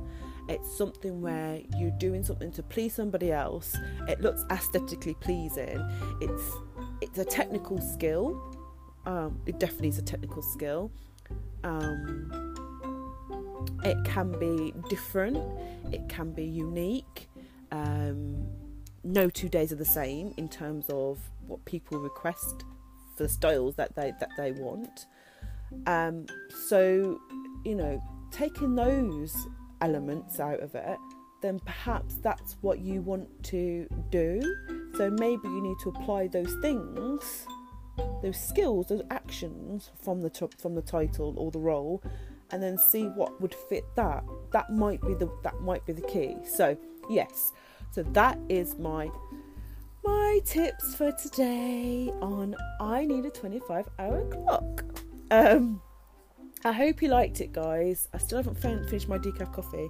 It's 0.47 0.78
something 0.78 1.21
where 1.21 1.62
you're 1.78 1.97
doing 1.99 2.23
something 2.23 2.52
to 2.54 2.63
please 2.63 2.93
somebody 2.93 3.32
else. 3.32 3.78
It 4.08 4.21
looks 4.21 4.43
aesthetically 4.49 5.15
pleasing. 5.15 5.80
It's 6.21 6.52
it's 7.02 7.17
a 7.17 7.26
technical 7.26 7.80
skill. 7.82 8.41
Um, 9.06 9.39
it 9.45 9.60
definitely 9.60 9.89
is 9.89 9.99
a 9.99 10.02
technical 10.02 10.41
skill. 10.41 10.91
Um, 11.63 12.42
it 13.84 13.97
can 14.06 14.32
be 14.39 14.73
different. 14.89 15.38
It 15.91 16.08
can 16.10 16.32
be 16.32 16.45
unique. 16.45 17.30
Um, 17.71 18.47
no 19.04 19.30
two 19.30 19.49
days 19.49 19.71
are 19.71 19.78
the 19.78 19.86
same 19.86 20.34
in 20.38 20.47
terms 20.47 20.86
of 20.89 21.19
what 21.47 21.63
people 21.65 21.99
request 21.99 22.63
for 23.15 23.23
the 23.23 23.30
styles 23.30 23.76
that 23.76 23.95
they 23.95 24.13
that 24.19 24.30
they 24.38 24.52
want. 24.54 25.08
Um, 25.88 26.26
so, 26.67 27.19
you 27.65 27.76
know, 27.76 28.02
taking 28.32 28.76
those 28.76 29.36
elements 29.82 30.39
out 30.39 30.60
of 30.60 30.76
it, 30.76 30.97
then 31.41 31.60
perhaps 31.60 32.15
that's 32.15 32.58
what 32.62 32.80
you 32.80 33.02
want 33.02 33.28
to 33.45 33.88
do. 34.10 34.41
So 34.97 35.10
maybe 35.10 35.47
you 35.47 35.62
need 35.62 35.78
to 35.84 35.89
apply 35.89 36.28
those 36.28 36.54
things, 36.62 37.47
those 38.21 38.38
skills, 38.38 38.88
those 38.88 39.02
actions 39.10 39.91
from 40.02 40.21
the 40.21 40.30
t- 40.30 40.47
from 40.58 40.76
the 40.76 40.82
title 40.82 41.34
or 41.38 41.52
the 41.52 41.60
role, 41.60 42.02
and 42.53 42.61
then 42.61 42.77
see 42.77 43.07
what 43.07 43.41
would 43.41 43.53
fit 43.53 43.83
that. 43.95 44.23
That 44.51 44.69
might 44.69 45.01
be 45.01 45.15
the 45.15 45.29
that 45.43 45.59
might 45.61 45.85
be 45.85 45.91
the 45.91 46.03
key. 46.03 46.37
So 46.45 46.77
yes, 47.09 47.51
so 47.91 48.03
that 48.03 48.37
is 48.47 48.77
my 48.77 49.09
my 50.03 50.39
tips 50.45 50.95
for 50.95 51.11
today 51.11 52.13
on 52.21 52.55
I 52.79 53.05
need 53.05 53.25
a 53.25 53.31
25 53.31 53.89
hour 53.97 54.23
clock. 54.29 54.85
Um, 55.31 55.81
I 56.63 56.71
hope 56.71 57.01
you 57.01 57.09
liked 57.09 57.41
it, 57.41 57.51
guys. 57.51 58.07
I 58.13 58.19
still 58.19 58.37
haven't 58.37 58.59
finished 58.59 59.09
my 59.09 59.17
decaf 59.17 59.51
coffee 59.51 59.89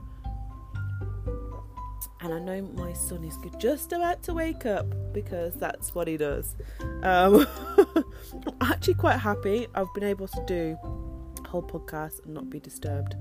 and 2.23 2.33
I 2.33 2.39
know 2.39 2.61
my 2.75 2.93
son 2.93 3.25
is 3.25 3.37
just 3.57 3.91
about 3.91 4.23
to 4.23 4.33
wake 4.33 4.65
up 4.65 4.85
because 5.13 5.55
that's 5.55 5.93
what 5.93 6.07
he 6.07 6.15
does. 6.15 6.55
Um, 7.03 7.45
I'm 7.77 8.55
actually 8.61 8.93
quite 8.93 9.17
happy. 9.17 9.67
I've 9.75 9.93
been 9.93 10.05
able 10.05 10.29
to 10.29 10.43
do 10.47 10.77
whole 11.53 11.61
podcast 11.61 12.25
and 12.25 12.33
not 12.33 12.49
be 12.49 12.59
disturbed. 12.59 13.15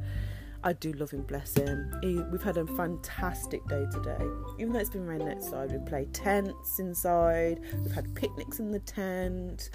I 0.65 0.73
do 0.73 0.93
love 0.93 1.11
him, 1.11 1.23
bless 1.23 1.57
him. 1.57 1.93
He, 2.03 2.21
we've 2.31 2.43
had 2.43 2.57
a 2.57 2.67
fantastic 2.67 3.67
day 3.67 3.85
today. 3.93 4.25
Even 4.59 4.73
though 4.73 4.79
it's 4.79 4.91
been 4.91 5.07
raining 5.07 5.29
outside, 5.29 5.73
we've 5.73 5.85
played 5.85 6.15
tents 6.15 6.79
inside, 6.79 7.61
we've 7.83 7.93
had 7.93 8.15
picnics 8.15 8.59
in 8.59 8.71
the 8.71 8.79
tent, 8.79 9.71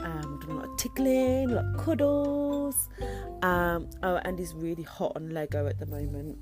um, 0.00 0.38
done 0.40 0.50
a 0.50 0.54
lot 0.56 0.64
of 0.66 0.76
tickling, 0.76 1.50
a 1.50 1.54
lot 1.54 1.64
of 1.64 1.84
cuddles. 1.84 2.88
Um, 3.42 3.88
oh, 4.02 4.20
and 4.24 4.38
he's 4.38 4.54
really 4.54 4.82
hot 4.82 5.12
on 5.16 5.30
Lego 5.30 5.66
at 5.66 5.78
the 5.78 5.86
moment 5.86 6.38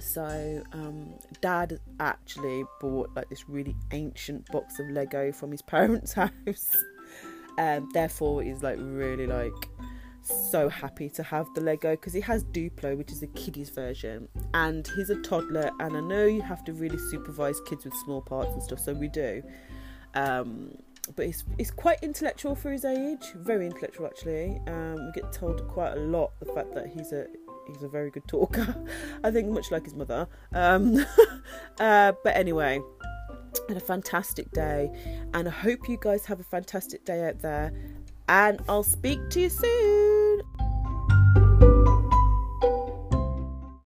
so 0.00 0.62
um, 0.72 1.12
dad 1.42 1.78
actually 2.00 2.64
bought 2.80 3.10
like 3.14 3.28
this 3.28 3.48
really 3.50 3.76
ancient 3.92 4.46
box 4.50 4.78
of 4.78 4.88
lego 4.88 5.30
from 5.30 5.50
his 5.50 5.60
parents 5.76 6.14
house 6.14 6.74
and 7.58 7.86
therefore 7.92 8.42
he's 8.42 8.62
like 8.62 8.78
really 8.80 9.26
like 9.26 9.52
so 10.26 10.68
happy 10.68 11.08
to 11.08 11.22
have 11.22 11.46
the 11.54 11.60
lego 11.60 11.92
because 11.92 12.12
he 12.12 12.20
has 12.20 12.44
duplo 12.44 12.96
which 12.96 13.12
is 13.12 13.22
a 13.22 13.26
kiddies 13.28 13.70
version 13.70 14.28
and 14.54 14.88
he's 14.96 15.10
a 15.10 15.20
toddler 15.22 15.70
and 15.80 15.96
i 15.96 16.00
know 16.00 16.24
you 16.24 16.40
have 16.40 16.64
to 16.64 16.72
really 16.72 16.98
supervise 17.10 17.60
kids 17.66 17.84
with 17.84 17.94
small 18.04 18.20
parts 18.20 18.50
and 18.52 18.62
stuff 18.62 18.80
so 18.80 18.92
we 18.92 19.08
do 19.08 19.42
um, 20.14 20.70
but 21.16 21.26
he's, 21.26 21.44
he's 21.58 21.72
quite 21.72 21.98
intellectual 22.02 22.54
for 22.54 22.70
his 22.70 22.84
age 22.84 23.32
very 23.36 23.66
intellectual 23.66 24.06
actually 24.06 24.60
um, 24.68 25.06
we 25.06 25.12
get 25.20 25.32
told 25.32 25.66
quite 25.68 25.92
a 25.92 26.00
lot 26.00 26.32
the 26.40 26.46
fact 26.52 26.72
that 26.74 26.86
he's 26.86 27.12
a 27.12 27.26
he's 27.66 27.82
a 27.82 27.88
very 27.88 28.10
good 28.10 28.26
talker. 28.28 28.74
I 29.24 29.30
think 29.30 29.48
much 29.48 29.70
like 29.70 29.84
his 29.84 29.94
mother. 29.94 30.28
Um, 30.52 31.04
uh, 31.80 32.12
but 32.22 32.36
anyway, 32.36 32.80
had 33.68 33.76
a 33.76 33.80
fantastic 33.80 34.50
day, 34.52 34.90
and 35.32 35.48
I 35.48 35.50
hope 35.50 35.88
you 35.88 35.98
guys 36.00 36.24
have 36.26 36.40
a 36.40 36.44
fantastic 36.44 37.04
day 37.04 37.26
out 37.28 37.40
there. 37.40 37.72
And 38.28 38.60
I'll 38.68 38.82
speak 38.82 39.28
to 39.30 39.40
you 39.40 39.50
soon. 39.50 40.13